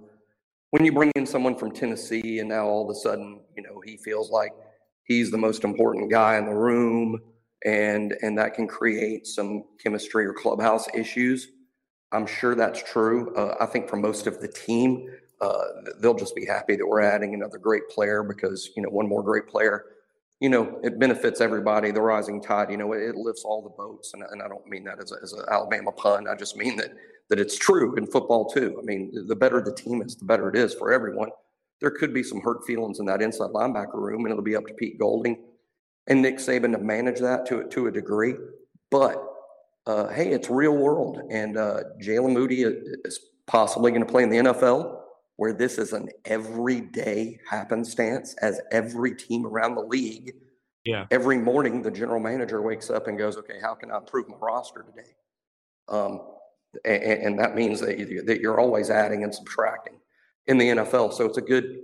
When 0.70 0.84
you 0.84 0.92
bring 0.92 1.10
in 1.16 1.26
someone 1.26 1.56
from 1.56 1.72
Tennessee, 1.72 2.38
and 2.38 2.48
now 2.48 2.64
all 2.64 2.88
of 2.88 2.96
a 2.96 2.98
sudden, 2.98 3.40
you 3.56 3.62
know, 3.62 3.82
he 3.84 3.96
feels 3.98 4.30
like 4.30 4.52
he's 5.04 5.30
the 5.30 5.38
most 5.38 5.64
important 5.64 6.10
guy 6.10 6.36
in 6.36 6.46
the 6.46 6.54
room, 6.54 7.18
and 7.64 8.14
and 8.22 8.36
that 8.38 8.54
can 8.54 8.66
create 8.66 9.26
some 9.26 9.64
chemistry 9.82 10.26
or 10.26 10.32
clubhouse 10.32 10.88
issues. 10.94 11.48
I'm 12.12 12.26
sure 12.26 12.54
that's 12.54 12.82
true. 12.82 13.34
Uh, 13.34 13.56
I 13.60 13.66
think 13.66 13.88
for 13.88 13.96
most 13.96 14.26
of 14.26 14.40
the 14.40 14.48
team, 14.48 15.08
uh, 15.40 15.64
they'll 16.00 16.14
just 16.14 16.36
be 16.36 16.44
happy 16.44 16.76
that 16.76 16.86
we're 16.86 17.00
adding 17.00 17.34
another 17.34 17.58
great 17.58 17.88
player 17.88 18.22
because 18.22 18.70
you 18.76 18.82
know 18.82 18.90
one 18.90 19.08
more 19.08 19.22
great 19.22 19.46
player 19.48 19.86
you 20.42 20.48
know, 20.48 20.80
it 20.82 20.98
benefits 20.98 21.40
everybody. 21.40 21.92
The 21.92 22.00
rising 22.00 22.42
tide, 22.42 22.68
you 22.68 22.76
know, 22.76 22.94
it, 22.94 23.10
it 23.10 23.14
lifts 23.14 23.44
all 23.44 23.62
the 23.62 23.68
boats, 23.68 24.12
and, 24.12 24.24
and 24.28 24.42
I 24.42 24.48
don't 24.48 24.66
mean 24.66 24.82
that 24.84 24.98
as, 25.00 25.12
an 25.12 25.44
Alabama 25.48 25.92
pun. 25.92 26.26
I 26.26 26.34
just 26.34 26.56
mean 26.56 26.76
that 26.78 26.90
that 27.30 27.38
it's 27.38 27.56
true 27.56 27.94
in 27.94 28.08
football 28.08 28.50
too. 28.50 28.76
I 28.76 28.82
mean, 28.82 29.12
the 29.28 29.36
better 29.36 29.62
the 29.62 29.72
team 29.72 30.02
is, 30.02 30.16
the 30.16 30.24
better 30.24 30.48
it 30.48 30.56
is 30.56 30.74
for 30.74 30.92
everyone. 30.92 31.28
There 31.82 31.90
could 31.90 32.14
be 32.14 32.22
some 32.22 32.40
hurt 32.40 32.64
feelings 32.66 32.98
in 32.98 33.06
that 33.06 33.20
inside 33.20 33.50
linebacker 33.50 33.94
room, 33.94 34.24
and 34.24 34.30
it'll 34.30 34.42
be 34.42 34.56
up 34.56 34.66
to 34.66 34.74
Pete 34.74 34.98
Golding 34.98 35.36
and 36.06 36.22
Nick 36.22 36.38
Saban 36.38 36.72
to 36.72 36.78
manage 36.78 37.20
that 37.20 37.44
to 37.46 37.64
to 37.68 37.88
a 37.88 37.92
degree. 37.92 38.34
But 38.90 39.22
uh, 39.86 40.08
hey, 40.08 40.30
it's 40.30 40.48
real 40.48 40.76
world, 40.76 41.20
and 41.30 41.58
uh, 41.58 41.80
Jaylen 42.00 42.32
Moody 42.32 42.62
is 42.62 43.20
possibly 43.46 43.90
going 43.90 44.04
to 44.04 44.10
play 44.10 44.22
in 44.22 44.30
the 44.30 44.38
NFL 44.38 45.02
where 45.36 45.52
this 45.52 45.78
is 45.78 45.92
an 45.92 46.08
everyday 46.24 47.38
happenstance 47.48 48.34
as 48.42 48.60
every 48.70 49.14
team 49.14 49.46
around 49.46 49.74
the 49.74 49.82
league. 49.82 50.34
Yeah. 50.84 51.06
Every 51.10 51.38
morning, 51.38 51.82
the 51.82 51.90
general 51.90 52.20
manager 52.20 52.62
wakes 52.62 52.90
up 52.90 53.06
and 53.08 53.18
goes, 53.18 53.36
okay, 53.36 53.58
how 53.60 53.74
can 53.74 53.90
I 53.90 53.98
improve 53.98 54.28
my 54.28 54.36
roster 54.40 54.82
today? 54.82 55.10
Um, 55.88 56.20
and, 56.84 57.02
and, 57.02 57.38
that 57.38 57.54
means 57.54 57.80
that, 57.80 57.98
you, 57.98 58.22
that 58.22 58.40
you're 58.40 58.60
always 58.60 58.88
adding 58.88 59.24
and 59.24 59.34
subtracting 59.34 59.94
in 60.46 60.58
the 60.58 60.68
NFL. 60.68 61.12
So 61.12 61.26
it's 61.26 61.38
a 61.38 61.42
good, 61.42 61.78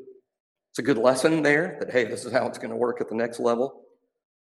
it's 0.70 0.78
a 0.78 0.82
good 0.82 0.98
lesson 0.98 1.42
there 1.42 1.76
that, 1.80 1.90
hey, 1.90 2.04
this 2.04 2.24
is 2.24 2.32
how 2.32 2.46
it's 2.46 2.58
going 2.58 2.70
to 2.70 2.76
work 2.76 3.00
at 3.00 3.08
the 3.08 3.14
next 3.14 3.40
level. 3.40 3.82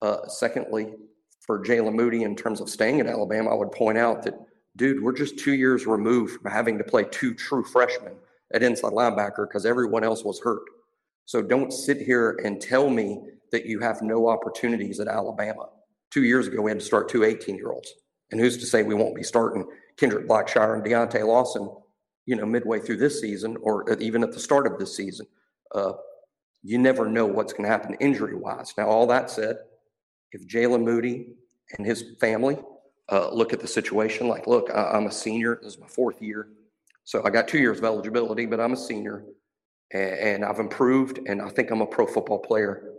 Uh, 0.03 0.27
secondly, 0.29 0.95
for 1.41 1.65
Jaylen 1.65 1.95
Moody, 1.95 2.23
in 2.23 2.35
terms 2.35 2.61
of 2.61 2.69
staying 2.69 3.01
at 3.01 3.07
Alabama, 3.07 3.51
I 3.51 3.55
would 3.55 3.73
point 3.73 3.99
out 3.99 4.23
that, 4.25 4.35
dude, 4.77 5.03
we're 5.03 5.13
just 5.13 5.39
two 5.39 5.55
years 5.55 5.87
removed 5.87 6.41
from 6.41 6.51
having 6.51 6.79
to 6.79 6.85
play 6.85 7.05
two 7.05 7.35
true 7.35 7.65
freshmen 7.65 8.15
at 8.53 8.63
inside 8.63 8.93
linebacker 8.93 9.49
because 9.49 9.65
everyone 9.65 10.05
else 10.05 10.25
was 10.25 10.41
hurt. 10.41 10.63
So 11.25 11.43
don't 11.43 11.73
sit 11.73 12.01
here 12.01 12.39
and 12.45 12.61
tell 12.61 12.91
me 12.91 13.21
that 13.53 13.67
you 13.67 13.81
have 13.81 14.03
no 14.03 14.29
opportunities 14.29 15.01
at 15.01 15.09
Alabama. 15.09 15.69
Two 16.11 16.25
years 16.25 16.47
ago, 16.47 16.63
we 16.63 16.71
had 16.71 16.81
to 16.81 16.87
start 16.87 17.09
two 17.09 17.25
18 17.25 17.57
year 17.57 17.73
olds. 17.73 17.93
And 18.31 18.41
who's 18.41 18.59
to 18.59 18.67
say 18.67 18.83
we 18.83 18.95
won't 18.95 19.15
be 19.15 19.23
starting 19.23 19.67
Kendrick 19.97 20.29
Blackshire 20.29 20.75
and 20.75 20.85
Deontae 20.85 21.27
Lawson, 21.27 21.71
you 22.27 22.37
know, 22.37 22.45
midway 22.45 22.79
through 22.79 22.99
this 22.99 23.21
season 23.21 23.57
or 23.63 23.91
even 23.99 24.23
at 24.23 24.33
the 24.33 24.41
start 24.41 24.67
of 24.67 24.79
this 24.79 24.95
season? 24.97 25.27
Uh, 25.75 25.93
you 26.63 26.79
never 26.79 27.09
know 27.09 27.27
what's 27.27 27.53
going 27.53 27.65
to 27.65 27.71
happen 27.71 27.97
injury 28.01 28.35
wise. 28.35 28.75
Now, 28.77 28.89
all 28.89 29.07
that 29.07 29.31
said, 29.31 29.57
if 30.33 30.47
Jaylen 30.47 30.83
Moody 30.83 31.29
and 31.77 31.87
his 31.87 32.17
family 32.21 32.59
uh, 33.11 33.31
look 33.31 33.53
at 33.53 33.61
the 33.61 33.69
situation 33.69 34.29
like, 34.29 34.47
look, 34.47 34.71
I, 34.75 34.97
am 34.97 35.07
a 35.07 35.13
senior, 35.13 35.61
this 35.63 35.75
is 35.75 35.81
my 35.81 35.87
fourth 35.87 36.21
year. 36.21 36.49
So 37.05 37.23
I 37.25 37.31
got 37.31 37.47
two 37.47 37.59
years 37.59 37.79
of 37.79 37.85
eligibility, 37.85 38.47
but 38.47 38.61
I'm 38.61 38.73
a 38.73 38.77
senior 38.77 39.25
and, 39.93 40.19
and 40.19 40.45
I've 40.45 40.59
improved 40.59 41.21
and 41.27 41.41
I 41.41 41.49
think 41.49 41.71
I'm 41.71 41.83
a 41.83 41.87
pro 41.87 42.07
football 42.07 42.41
player. 42.41 42.93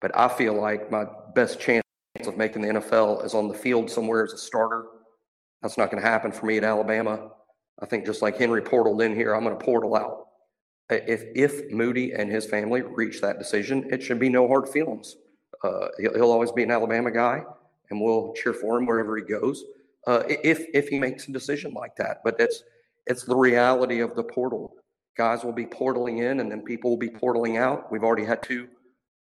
But 0.00 0.16
I 0.16 0.28
feel 0.28 0.60
like 0.60 0.90
my 0.90 1.06
best 1.34 1.60
chance 1.60 1.82
of 2.26 2.36
making 2.36 2.62
the 2.62 2.68
NFL 2.68 3.24
is 3.24 3.34
on 3.34 3.48
the 3.48 3.54
field 3.54 3.90
somewhere 3.90 4.24
as 4.24 4.32
a 4.32 4.38
starter. 4.38 4.86
That's 5.62 5.78
not 5.78 5.90
going 5.90 6.02
to 6.02 6.08
happen 6.08 6.32
for 6.32 6.46
me 6.46 6.56
at 6.58 6.64
Alabama. 6.64 7.30
I 7.80 7.86
think 7.86 8.06
just 8.06 8.22
like 8.22 8.38
Henry 8.38 8.62
portaled 8.62 9.04
in 9.04 9.14
here, 9.14 9.34
I'm 9.34 9.44
going 9.44 9.56
to 9.56 9.64
portal 9.64 9.94
out. 9.96 10.28
If 10.88 11.24
if 11.34 11.70
Moody 11.72 12.12
and 12.12 12.30
his 12.30 12.46
family 12.46 12.82
reach 12.82 13.20
that 13.20 13.38
decision, 13.38 13.88
it 13.92 14.02
should 14.02 14.20
be 14.20 14.28
no 14.28 14.46
hard 14.46 14.68
feelings. 14.68 15.16
Uh, 15.64 15.88
he'll, 15.98 16.14
he'll, 16.14 16.30
always 16.30 16.52
be 16.52 16.62
an 16.62 16.70
Alabama 16.70 17.10
guy, 17.10 17.42
and 17.90 18.00
we'll 18.00 18.32
cheer 18.34 18.52
for 18.52 18.78
him 18.78 18.86
wherever 18.86 19.16
he 19.16 19.24
goes. 19.24 19.64
Uh, 20.06 20.22
if 20.28 20.64
if 20.72 20.88
he 20.88 20.98
makes 20.98 21.26
a 21.26 21.32
decision 21.32 21.74
like 21.74 21.96
that, 21.96 22.20
but 22.24 22.38
that's 22.38 22.62
it's 23.06 23.24
the 23.24 23.36
reality 23.36 24.00
of 24.00 24.14
the 24.14 24.22
portal. 24.22 24.74
Guys 25.16 25.44
will 25.44 25.52
be 25.52 25.64
portaling 25.64 26.18
in 26.20 26.40
and 26.40 26.50
then 26.50 26.60
people 26.60 26.90
will 26.90 26.98
be 26.98 27.08
portaling 27.08 27.58
out. 27.58 27.90
We've 27.90 28.04
already 28.04 28.24
had 28.24 28.42
two 28.42 28.68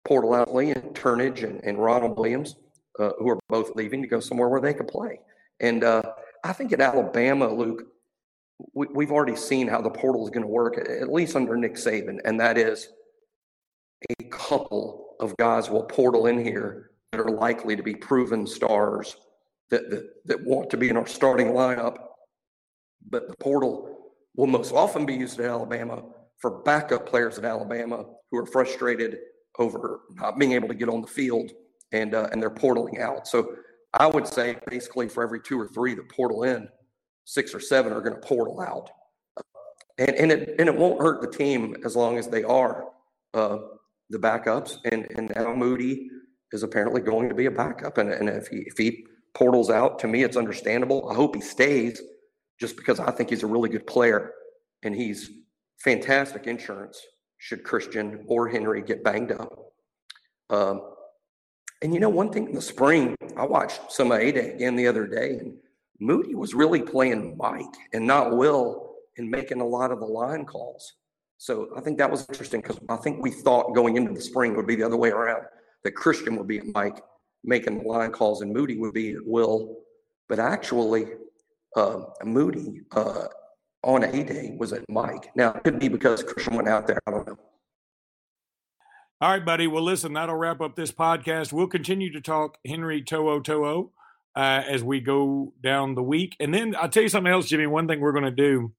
portal 0.05 0.33
out 0.33 0.55
Lee 0.55 0.70
and 0.70 0.94
Turnage 0.94 1.42
and, 1.42 1.62
and 1.64 1.79
Ronald 1.79 2.16
Williams, 2.16 2.57
uh, 2.99 3.11
who 3.18 3.29
are 3.29 3.38
both 3.49 3.75
leaving 3.75 4.01
to 4.03 4.09
go 4.09 4.20
somewhere 4.20 4.49
where 4.49 4.61
they 4.61 4.72
can 4.72 4.87
play. 4.87 5.20
And 5.61 5.85
uh, 5.85 6.03
I 6.44 6.53
think 6.53 6.72
at 6.72 6.81
Alabama, 6.81 7.53
Luke, 7.53 7.83
we, 8.73 9.05
have 9.05 9.12
already 9.12 9.37
seen 9.37 9.69
how 9.69 9.81
the 9.81 9.90
portal 9.90 10.25
is 10.25 10.31
going 10.31 10.42
to 10.42 10.49
work, 10.49 10.79
at 10.79 11.12
least 11.12 11.37
under 11.37 11.57
Nick 11.57 11.75
Saban, 11.75 12.19
and 12.25 12.40
that 12.40 12.57
is 12.57 12.88
a 14.19 14.25
couple 14.25 15.16
of 15.21 15.37
guys 15.37 15.71
will 15.71 15.85
portal 15.85 16.27
in 16.27 16.42
here 16.42 16.90
that 17.12 17.21
are 17.21 17.31
likely 17.31 17.77
to 17.77 17.83
be 17.83 17.95
proven 17.95 18.47
stars 18.47 19.16
that, 19.71 19.90
that, 19.90 20.09
that 20.27 20.45
want 20.45 20.71
to 20.71 20.77
be 20.77 20.88
in 20.88 20.97
our 20.97 21.07
starting 21.07 21.49
lineup 21.49 21.97
but 23.11 23.29
the 23.29 23.37
portal 23.37 24.12
will 24.35 24.47
most 24.47 24.73
often 24.73 25.07
be 25.07 25.14
used 25.14 25.38
at 25.40 25.47
Alabama 25.47 26.03
for 26.38 26.62
backup 26.62 27.07
players 27.07 27.38
at 27.38 27.45
Alabama 27.45 28.05
who 28.31 28.38
are 28.38 28.47
frustrated 28.47 29.19
over 29.59 30.01
not 30.14 30.38
being 30.38 30.53
able 30.53 30.69
to 30.69 30.75
get 30.75 30.88
on 30.88 31.01
the 31.01 31.07
field 31.07 31.51
and 31.92 32.14
uh, 32.14 32.29
and 32.33 32.42
they're 32.42 32.51
portaling 32.51 33.01
out. 33.01 33.27
So 33.27 33.55
I 33.95 34.07
would 34.07 34.27
say 34.27 34.57
basically 34.69 35.09
for 35.09 35.23
every 35.23 35.40
two 35.40 35.59
or 35.59 35.69
three 35.69 35.95
that 35.95 36.09
portal 36.11 36.42
in, 36.42 36.69
six 37.26 37.54
or 37.54 37.60
seven 37.60 37.92
are 37.92 38.00
going 38.00 38.14
to 38.14 38.26
portal 38.26 38.60
out, 38.60 38.88
and 39.98 40.14
and 40.16 40.32
it 40.32 40.56
and 40.58 40.68
it 40.68 40.74
won't 40.74 41.00
hurt 41.00 41.20
the 41.20 41.30
team 41.30 41.76
as 41.84 41.94
long 41.94 42.16
as 42.16 42.28
they 42.28 42.42
are 42.42 42.86
uh, 43.34 43.58
the 44.08 44.18
backups. 44.18 44.78
And 44.90 45.06
and 45.14 45.36
Al 45.36 45.54
Moody 45.54 46.08
is 46.52 46.62
apparently 46.62 47.02
going 47.02 47.28
to 47.28 47.34
be 47.34 47.46
a 47.46 47.50
backup, 47.50 47.98
and 47.98 48.10
and 48.10 48.30
if 48.30 48.48
he 48.48 48.58
if 48.66 48.78
he 48.78 49.06
portals 49.34 49.68
out, 49.68 49.98
to 49.98 50.08
me 50.08 50.22
it's 50.22 50.38
understandable. 50.38 51.10
I 51.10 51.14
hope 51.14 51.36
he 51.36 51.42
stays 51.42 52.00
just 52.58 52.76
because 52.76 52.98
I 52.98 53.10
think 53.10 53.28
he's 53.28 53.42
a 53.42 53.46
really 53.46 53.68
good 53.68 53.86
player 53.86 54.32
and 54.82 54.94
he's 54.94 55.30
fantastic 55.78 56.46
insurance 56.46 57.00
should 57.38 57.64
Christian 57.64 58.24
or 58.28 58.48
Henry 58.48 58.82
get 58.82 59.04
banged 59.04 59.32
up. 59.32 59.72
Um, 60.48 60.92
and 61.82 61.92
you 61.92 62.00
know, 62.00 62.08
one 62.08 62.32
thing 62.32 62.48
in 62.48 62.54
the 62.54 62.62
spring, 62.62 63.14
I 63.36 63.44
watched 63.44 63.92
some 63.92 64.12
A 64.12 64.28
again 64.28 64.76
the 64.76 64.86
other 64.86 65.06
day, 65.06 65.36
and 65.38 65.58
Moody 66.00 66.35
was 66.35 66.54
really 66.54 66.82
playing 66.82 67.37
Mike 67.38 67.64
and 67.92 68.06
not 68.06 68.37
Will 68.37 68.94
and 69.16 69.30
making 69.30 69.61
a 69.61 69.66
lot 69.66 69.90
of 69.90 70.00
the 70.00 70.06
line 70.06 70.44
calls. 70.44 70.94
So 71.38 71.68
I 71.76 71.80
think 71.80 71.98
that 71.98 72.11
was 72.11 72.26
interesting 72.28 72.61
because 72.61 72.78
I 72.88 72.96
think 72.96 73.22
we 73.22 73.30
thought 73.30 73.74
going 73.74 73.96
into 73.96 74.12
the 74.12 74.20
spring 74.20 74.56
would 74.56 74.66
be 74.66 74.76
the 74.76 74.85
other 74.85 74.96
way 74.96 75.11
around 75.11 75.42
that 75.85 75.92
Christian 75.92 76.37
would 76.37 76.46
be 76.46 76.59
at 76.59 76.66
Mike 76.74 77.02
making 77.44 77.78
the 77.78 77.88
line 77.88 78.11
calls 78.11 78.42
and 78.42 78.52
Moody 78.52 78.76
would 78.76 78.94
be 78.94 79.12
at 79.12 79.24
Will. 79.24 79.76
But 80.28 80.38
actually, 80.38 81.06
uh, 81.76 82.00
Moody 82.24 82.80
uh, 82.92 83.26
on 83.82 84.04
A 84.04 84.24
Day 84.24 84.56
was 84.59 84.72
at 84.72 84.82
Mike. 84.88 85.30
Now, 85.37 85.52
it 85.52 85.62
could 85.62 85.78
be 85.78 85.88
because 85.88 86.22
Christian 86.22 86.56
went 86.56 86.68
out 86.68 86.87
there. 86.87 86.98
I 87.06 87.11
don't 87.11 87.26
know. 87.26 87.38
All 89.20 89.30
right, 89.30 89.44
buddy. 89.44 89.66
Well, 89.66 89.82
listen, 89.82 90.12
that'll 90.12 90.35
wrap 90.35 90.61
up 90.61 90.76
this 90.76 90.90
podcast. 90.90 91.52
We'll 91.52 91.68
continue 91.68 92.12
to 92.12 92.20
talk 92.20 92.59
Henry 92.66 93.00
To'o 93.02 93.40
To'o 93.40 93.92
uh, 94.37 94.62
as 94.68 94.85
we 94.85 95.01
go 95.01 95.53
down 95.62 95.94
the 95.94 96.03
week. 96.03 96.37
And 96.38 96.53
then 96.53 96.77
I'll 96.77 96.88
tell 96.88 97.03
you 97.03 97.09
something 97.09 97.33
else, 97.33 97.49
Jimmy. 97.49 97.66
One 97.66 97.88
thing 97.88 98.01
we're 98.01 98.12
going 98.12 98.25
to 98.25 98.31
do, 98.31 98.72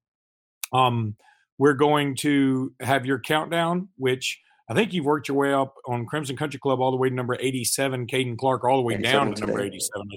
um, 0.71 1.15
we're 1.57 1.73
going 1.73 2.15
to 2.17 2.73
have 2.79 3.05
your 3.05 3.19
countdown, 3.19 3.89
which 3.97 4.39
I 4.69 4.75
think 4.75 4.93
you've 4.93 5.05
worked 5.05 5.27
your 5.27 5.37
way 5.37 5.53
up 5.53 5.73
on 5.87 6.05
Crimson 6.05 6.37
Country 6.37 6.59
Club 6.59 6.79
all 6.79 6.91
the 6.91 6.97
way 6.97 7.09
to 7.09 7.15
number 7.15 7.35
87, 7.39 8.05
Caden 8.07 8.37
Clark, 8.37 8.63
all 8.63 8.77
the 8.77 8.83
way 8.83 8.97
down 8.97 9.33
to 9.33 9.45
number 9.45 9.61
87. 9.61 10.07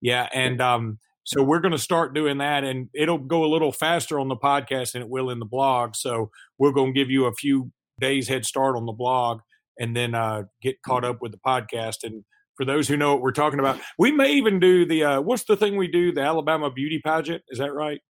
Yeah. 0.00 0.28
And 0.32 0.60
um, 0.60 0.98
so 1.24 1.42
we're 1.42 1.60
going 1.60 1.72
to 1.72 1.78
start 1.78 2.14
doing 2.14 2.38
that, 2.38 2.64
and 2.64 2.88
it'll 2.94 3.18
go 3.18 3.44
a 3.44 3.46
little 3.46 3.72
faster 3.72 4.20
on 4.20 4.28
the 4.28 4.36
podcast 4.36 4.92
than 4.92 5.02
it 5.02 5.08
will 5.08 5.30
in 5.30 5.38
the 5.38 5.46
blog. 5.46 5.96
So 5.96 6.30
we're 6.58 6.72
going 6.72 6.92
to 6.92 7.00
give 7.00 7.10
you 7.10 7.26
a 7.26 7.34
few 7.34 7.72
days 8.00 8.28
head 8.28 8.44
start 8.44 8.76
on 8.76 8.86
the 8.86 8.92
blog, 8.92 9.40
and 9.78 9.96
then 9.96 10.14
uh, 10.14 10.42
get 10.60 10.82
caught 10.82 11.04
up 11.04 11.18
with 11.20 11.32
the 11.32 11.38
podcast. 11.38 11.98
And 12.02 12.24
for 12.62 12.66
those 12.66 12.86
who 12.86 12.96
know 12.96 13.12
what 13.12 13.22
we're 13.22 13.32
talking 13.32 13.58
about, 13.58 13.80
we 13.98 14.12
may 14.12 14.34
even 14.34 14.60
do 14.60 14.86
the 14.86 15.02
uh, 15.02 15.20
what's 15.20 15.42
the 15.44 15.56
thing 15.56 15.76
we 15.76 15.88
do? 15.88 16.12
The 16.12 16.20
Alabama 16.20 16.70
beauty 16.70 17.00
pageant. 17.00 17.42
Is 17.48 17.58
that 17.58 17.72
right? 17.72 18.00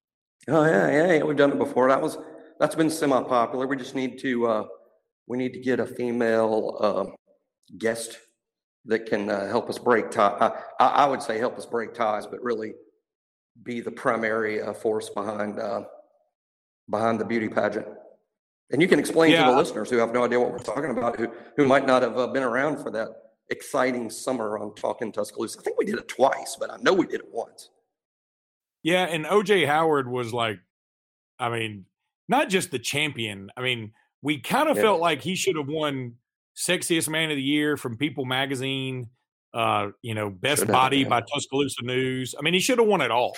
Oh 0.47 0.65
yeah, 0.65 0.91
yeah, 0.91 1.13
yeah. 1.15 1.23
We've 1.23 1.37
done 1.37 1.53
it 1.53 1.59
before. 1.59 1.89
That 1.89 2.03
was 2.03 2.19
that's 2.61 2.75
been 2.75 2.91
semi 2.91 3.23
popular. 3.23 3.67
We 3.67 3.79
just 3.79 3.95
need 3.95 4.19
to 4.19 4.47
uh, 4.47 4.65
we 5.27 5.39
need 5.39 5.55
to 5.55 5.61
get 5.61 5.81
a 5.81 5.87
female 5.87 6.77
uh, 6.81 7.07
guest 7.79 8.19
that 8.85 9.07
can 9.07 9.31
uh, 9.31 9.49
help 9.49 9.71
us 9.71 9.79
break 9.79 10.11
ties. 10.11 10.53
I, 10.79 10.87
I, 10.87 11.07
would 11.07 11.23
say 11.23 11.39
help 11.39 11.57
us 11.57 11.65
break 11.65 11.95
ties, 11.95 12.27
but 12.27 12.43
really 12.43 12.75
be 13.63 13.81
the 13.81 13.93
primary 13.93 14.61
uh, 14.61 14.75
force 14.75 15.09
behind 15.09 15.59
uh, 15.61 15.85
behind 16.91 17.21
the 17.21 17.25
beauty 17.25 17.49
pageant. 17.49 17.87
And 18.71 18.83
you 18.83 18.89
can 18.89 18.99
explain 18.99 19.33
yeah. 19.33 19.47
to 19.47 19.53
the 19.53 19.57
listeners 19.57 19.89
who 19.89 19.97
have 19.97 20.13
no 20.13 20.25
idea 20.25 20.39
what 20.39 20.53
we're 20.53 20.59
talking 20.59 20.91
about, 20.91 21.19
who 21.19 21.29
who 21.57 21.65
might 21.65 21.87
not 21.87 22.03
have 22.03 22.19
uh, 22.19 22.27
been 22.27 22.43
around 22.43 22.83
for 22.83 22.91
that. 22.91 23.09
Exciting 23.53 24.11
summer 24.11 24.59
on 24.59 24.75
Talking 24.75 25.13
Tuscaloosa. 25.13 25.61
I 25.61 25.63
think 25.63 25.79
we 25.79 25.85
did 25.85 25.97
it 25.97 26.09
twice, 26.09 26.57
but 26.59 26.71
I 26.71 26.77
know 26.79 26.93
we 26.93 27.07
did 27.07 27.21
it 27.21 27.29
once. 27.33 27.71
Yeah, 28.83 29.05
and 29.05 29.25
OJ 29.25 29.67
Howard 29.67 30.09
was 30.09 30.33
like, 30.33 30.59
I 31.39 31.49
mean, 31.51 31.85
not 32.29 32.49
just 32.49 32.71
the 32.73 32.79
champion. 32.81 33.51
I 33.57 33.61
mean, 33.61 33.93
we 34.23 34.41
kind 34.41 34.69
of 34.69 34.77
Yeah. 34.77 34.83
felt 34.83 35.01
like 35.01 35.23
he 35.23 35.37
should 35.37 35.57
have 35.57 35.69
won 35.69 36.17
sexiest 36.57 37.09
man 37.09 37.31
of 37.31 37.37
the 37.37 37.43
year 37.43 37.77
from 37.77 37.97
People 37.97 38.25
Magazine. 38.25 39.09
Uh, 39.55 39.91
you 40.01 40.15
know, 40.15 40.31
best 40.31 40.61
Should 40.61 40.69
have, 40.69 40.75
body 40.75 41.05
by 41.05 41.21
Tuscaloosa 41.21 41.85
News. 41.85 42.35
I 42.39 42.43
mean, 42.43 42.55
he 42.55 42.61
should 42.61 42.79
have 42.79 42.89
won 42.89 43.03
it 43.03 43.11
all, 43.11 43.37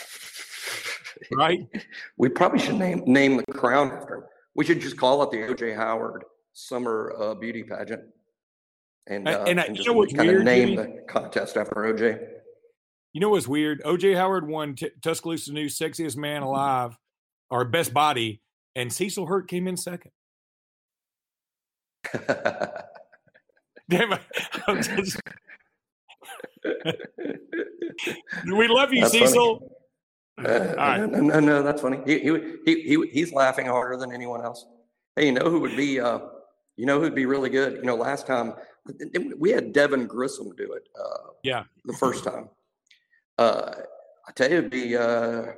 right? 1.33 1.59
We 2.17 2.29
probably 2.29 2.61
should 2.61 2.77
name 2.77 3.03
name 3.05 3.37
the 3.37 3.53
crown 3.53 3.91
after 3.91 4.15
him. 4.17 4.23
We 4.55 4.65
should 4.65 4.81
just 4.81 4.97
call 4.97 5.23
it 5.25 5.33
the 5.33 5.39
OJ 5.39 5.75
Howard 5.75 6.23
Summer 6.53 7.13
uh, 7.19 7.35
Beauty 7.35 7.65
Pageant, 7.65 8.03
and 9.07 9.29
And- 9.29 9.37
uh, 9.37 9.45
and 9.47 9.61
I- 9.61 9.65
and 9.65 9.71
you 9.77 9.77
just 9.77 9.87
know 9.89 9.95
what's 9.95 10.13
kind 10.13 10.29
of 10.29 10.35
weird, 10.35 10.45
name 10.45 10.69
Jimmy? 10.77 10.93
the 10.97 11.03
contest 11.09 11.57
after 11.57 11.75
OJ. 11.75 12.19
You 13.13 13.21
know 13.21 13.29
what's 13.31 13.47
weird? 13.47 13.81
OJ 13.85 14.15
Howard 14.17 14.47
won 14.49 14.75
T- 14.75 14.91
Tuscaloosa 15.03 15.53
News 15.53 15.79
Sexiest 15.79 16.17
Man 16.17 16.43
Alive 16.43 16.97
or 17.51 17.65
Best 17.65 17.95
Body, 17.95 18.41
and 18.75 18.93
Cecil 18.93 19.27
Hurt 19.27 19.47
came 19.49 19.69
in 19.69 19.77
second. 19.77 20.11
Damn 23.89 24.13
it. 24.15 24.21
Just- 24.83 25.21
we 28.47 28.69
love 28.69 28.93
you, 28.93 29.03
That's 29.03 29.13
funny. 29.15 29.27
Cecil. 29.27 29.71
Uh, 30.39 30.75
right. 30.77 30.99
no, 31.09 31.21
no, 31.21 31.39
no, 31.41 31.63
that's 31.63 31.81
funny. 31.83 32.01
He, 32.07 32.19
he, 32.19 32.31
he, 32.65 32.83
he, 32.83 33.07
he's 33.13 33.33
laughing 33.33 33.67
harder 33.67 33.97
than 33.97 34.11
anyone 34.13 34.43
else. 34.45 34.67
Hey, 35.15 35.27
you 35.27 35.33
know 35.33 35.49
who 35.49 35.61
would 35.61 35.77
be, 35.77 36.01
uh, 36.01 36.19
you 36.77 36.87
know 36.87 36.99
who'd 37.01 37.15
be 37.15 37.25
really 37.27 37.51
good? 37.51 37.75
You 37.77 37.83
know, 37.85 37.95
last 37.95 38.27
time 38.27 38.55
we 39.39 39.51
had 39.51 39.73
Devin 39.73 40.07
Grissom 40.07 40.55
do 40.57 40.73
it. 40.73 40.89
Uh, 40.99 41.31
Yeah. 41.43 41.65
the 41.85 41.93
first 41.95 42.25
time. 42.25 42.49
Uh, 43.39 43.73
I 44.29 44.33
tell 44.33 44.51
you, 44.51 44.59
it'd 44.59 44.71
be 44.71 44.97
uh, 44.97 45.53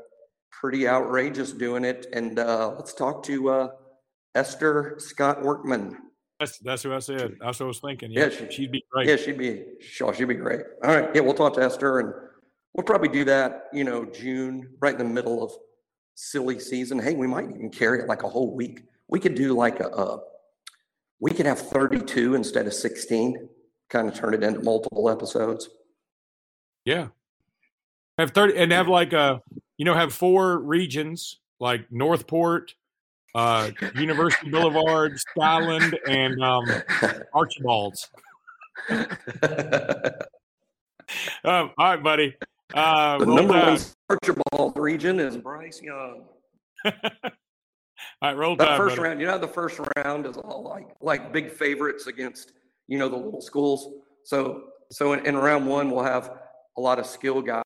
pretty 0.50 0.88
outrageous 0.88 1.52
doing 1.52 1.84
it. 1.84 2.06
And 2.12 2.38
uh, 2.38 2.70
let's 2.76 2.94
talk 2.94 3.22
to 3.24 3.48
uh, 3.50 3.68
Esther 4.34 4.96
Scott 4.98 5.42
Workman. 5.42 5.98
That's 6.40 6.58
that's 6.58 6.84
what 6.84 6.94
I 6.94 6.98
said. 6.98 7.36
That's 7.40 7.60
what 7.60 7.66
I 7.66 7.68
was 7.68 7.80
thinking. 7.80 8.10
Yeah, 8.12 8.24
Yeah, 8.24 8.28
she- 8.30 8.50
she'd 8.54 8.72
be 8.72 8.84
great. 8.90 9.08
Yeah, 9.08 9.16
she'd 9.16 9.38
be, 9.38 9.64
sure, 9.80 10.12
she'd 10.12 10.26
be 10.28 10.34
great. 10.34 10.60
All 10.84 10.94
right, 10.94 11.08
yeah, 11.14 11.22
we'll 11.22 11.32
talk 11.34 11.54
to 11.54 11.62
Esther, 11.62 11.98
and 12.00 12.12
we'll 12.74 12.84
probably 12.84 13.08
do 13.08 13.24
that. 13.24 13.64
You 13.72 13.84
know, 13.84 14.04
June, 14.04 14.68
right 14.80 14.92
in 14.92 14.98
the 14.98 15.04
middle 15.14 15.42
of 15.42 15.52
silly 16.14 16.58
season. 16.60 16.98
Hey, 16.98 17.14
we 17.14 17.26
might 17.26 17.48
even 17.48 17.70
carry 17.70 18.00
it 18.00 18.06
like 18.06 18.22
a 18.22 18.28
whole 18.28 18.54
week. 18.54 18.82
We 19.08 19.18
could 19.18 19.34
do 19.34 19.54
like 19.54 19.80
a, 19.80 19.88
uh, 19.88 20.18
we 21.20 21.30
could 21.30 21.46
have 21.46 21.58
32 21.58 22.34
instead 22.34 22.66
of 22.66 22.74
16. 22.74 23.48
Kind 23.88 24.08
of 24.08 24.14
turn 24.14 24.34
it 24.34 24.42
into 24.42 24.60
multiple 24.60 25.08
episodes. 25.08 25.68
Yeah. 26.84 27.08
Have 28.18 28.30
30 28.32 28.56
and 28.56 28.72
have 28.72 28.88
like 28.88 29.12
a 29.12 29.42
you 29.78 29.84
know, 29.84 29.94
have 29.94 30.12
four 30.12 30.58
regions 30.58 31.38
like 31.60 31.86
Northport, 31.90 32.74
uh 33.34 33.70
University 33.94 34.50
Boulevard, 34.50 35.18
Skyland, 35.18 35.98
and 36.08 36.42
um 36.42 36.64
Archibald's. 37.34 38.10
Um, 41.44 41.70
all 41.78 41.90
right, 41.90 42.02
buddy. 42.02 42.36
Uh 42.74 43.18
the 43.18 43.26
number 43.26 43.52
one. 43.52 43.78
Archibald 44.10 44.76
region 44.76 45.20
is 45.20 45.36
Bryce 45.36 45.80
Young. 45.80 46.24
All 48.22 48.30
right, 48.30 48.36
roll 48.36 48.56
That 48.56 48.76
first 48.76 48.98
round, 48.98 49.20
you 49.20 49.26
know, 49.26 49.38
the 49.38 49.48
first 49.48 49.80
round 49.96 50.26
is 50.26 50.36
all 50.36 50.62
like 50.62 50.88
like 51.00 51.32
big 51.32 51.50
favorites 51.50 52.06
against 52.06 52.52
you 52.88 52.98
know 52.98 53.08
the 53.08 53.16
little 53.16 53.40
schools. 53.40 53.88
So 54.24 54.64
so 54.90 55.12
in, 55.12 55.26
in 55.26 55.36
round 55.36 55.66
one 55.66 55.90
we'll 55.90 56.04
have 56.04 56.30
a 56.76 56.80
lot 56.80 56.98
of 56.98 57.06
skill 57.06 57.42
guys 57.42 57.62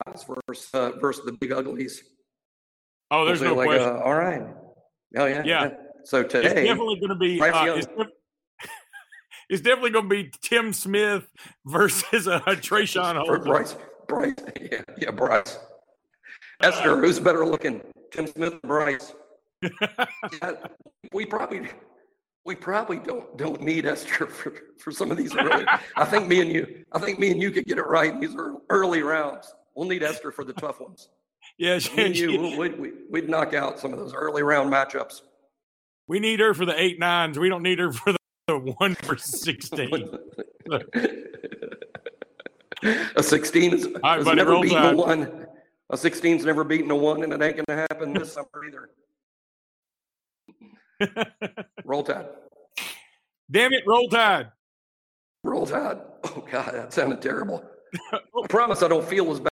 versus 0.46 0.68
uh, 0.74 0.92
versus 1.00 1.24
the 1.24 1.32
big 1.32 1.52
uglies. 1.52 2.02
Oh, 3.10 3.24
there's 3.24 3.42
no 3.42 3.54
like, 3.54 3.66
question. 3.66 3.88
uh, 3.88 4.00
all 4.00 4.14
right. 4.14 4.42
Oh 5.16 5.26
yeah. 5.26 5.42
Yeah. 5.44 5.70
So 6.04 6.20
it's 6.20 6.32
definitely 6.32 6.96
going 6.96 7.08
to 7.08 7.14
be. 7.14 7.38
Bryce 7.38 7.54
Uh, 7.54 7.74
it's, 7.76 7.86
it's 9.50 9.62
definitely 9.62 9.90
going 9.90 10.08
to 10.08 10.14
be 10.14 10.32
Tim 10.42 10.72
Smith 10.72 11.30
versus 11.66 12.26
uh, 12.28 12.40
Traeshon 12.40 13.14
for 13.26 13.36
Holden. 13.36 13.44
Bryce, 13.44 13.76
Bryce, 14.08 14.34
yeah, 14.60 14.82
yeah, 14.98 15.10
Bryce. 15.10 15.58
Esther, 16.62 16.98
who's 16.98 17.18
better 17.18 17.46
looking, 17.46 17.80
Tim 18.12 18.26
Smith 18.26 18.54
or 18.54 18.60
Bryce? 18.60 19.14
Yeah, 19.62 20.52
we 21.12 21.26
probably 21.26 21.68
we 22.44 22.54
probably 22.54 22.98
don't 22.98 23.36
don't 23.36 23.60
need 23.60 23.84
Esther 23.86 24.26
for, 24.26 24.52
for 24.78 24.90
some 24.90 25.10
of 25.10 25.16
these 25.16 25.34
early. 25.36 25.64
I 25.96 26.04
think 26.04 26.26
me 26.28 26.40
and 26.40 26.50
you, 26.50 26.84
I 26.92 26.98
think 26.98 27.18
me 27.18 27.30
and 27.30 27.40
you 27.42 27.50
could 27.50 27.64
get 27.66 27.78
it 27.78 27.86
right 27.86 28.12
in 28.12 28.20
these 28.20 28.34
ear- 28.34 28.56
early 28.70 29.02
rounds. 29.02 29.54
We'll 29.74 29.88
need 29.88 30.02
Esther 30.02 30.32
for 30.32 30.44
the 30.44 30.52
tough 30.54 30.80
ones. 30.80 31.08
Yeah, 31.58 31.74
Me 31.74 31.80
she, 31.80 32.02
and 32.04 32.16
you, 32.16 32.40
we'll- 32.40 32.58
we'd, 32.58 32.78
we'd, 32.78 32.92
we'd 33.10 33.28
knock 33.28 33.52
out 33.54 33.78
some 33.78 33.92
of 33.92 33.98
those 33.98 34.14
early 34.14 34.42
round 34.42 34.72
matchups. 34.72 35.22
we 36.06 36.18
need 36.20 36.40
her 36.40 36.54
for 36.54 36.64
the 36.64 36.78
eight 36.80 36.98
nines. 36.98 37.38
We 37.38 37.48
don't 37.50 37.62
need 37.62 37.78
her 37.80 37.92
for 37.92 38.12
the, 38.12 38.18
the 38.46 38.58
one 38.58 38.94
for 38.94 39.16
sixteen. 39.18 39.90
a 43.16 43.22
16 43.22 43.74
is, 43.74 43.86
right, 44.02 44.16
has 44.16 44.24
buddy, 44.24 44.36
never 44.36 44.60
beaten 44.60 44.84
a 44.84 44.96
one. 44.96 45.46
A 45.90 45.96
16's 45.96 46.44
never 46.44 46.64
beaten 46.64 46.90
a 46.90 46.96
one, 46.96 47.22
and 47.24 47.32
it 47.32 47.42
ain't 47.42 47.66
gonna 47.66 47.80
happen 47.90 48.12
this 48.14 48.32
summer 48.32 48.48
either. 48.66 48.90
Roll 51.84 52.02
Tide. 52.02 52.26
Damn 53.50 53.72
it, 53.72 53.82
roll 53.86 54.08
tide. 54.08 54.46
Roll 55.42 55.66
Tide. 55.66 55.98
Oh 56.24 56.44
God, 56.50 56.72
that 56.72 56.92
sounded 56.92 57.20
terrible. 57.20 57.64
I 58.12 58.46
promise 58.48 58.82
I 58.82 58.88
don't 58.88 59.04
feel 59.04 59.30
as 59.32 59.40
bad. 59.40 59.48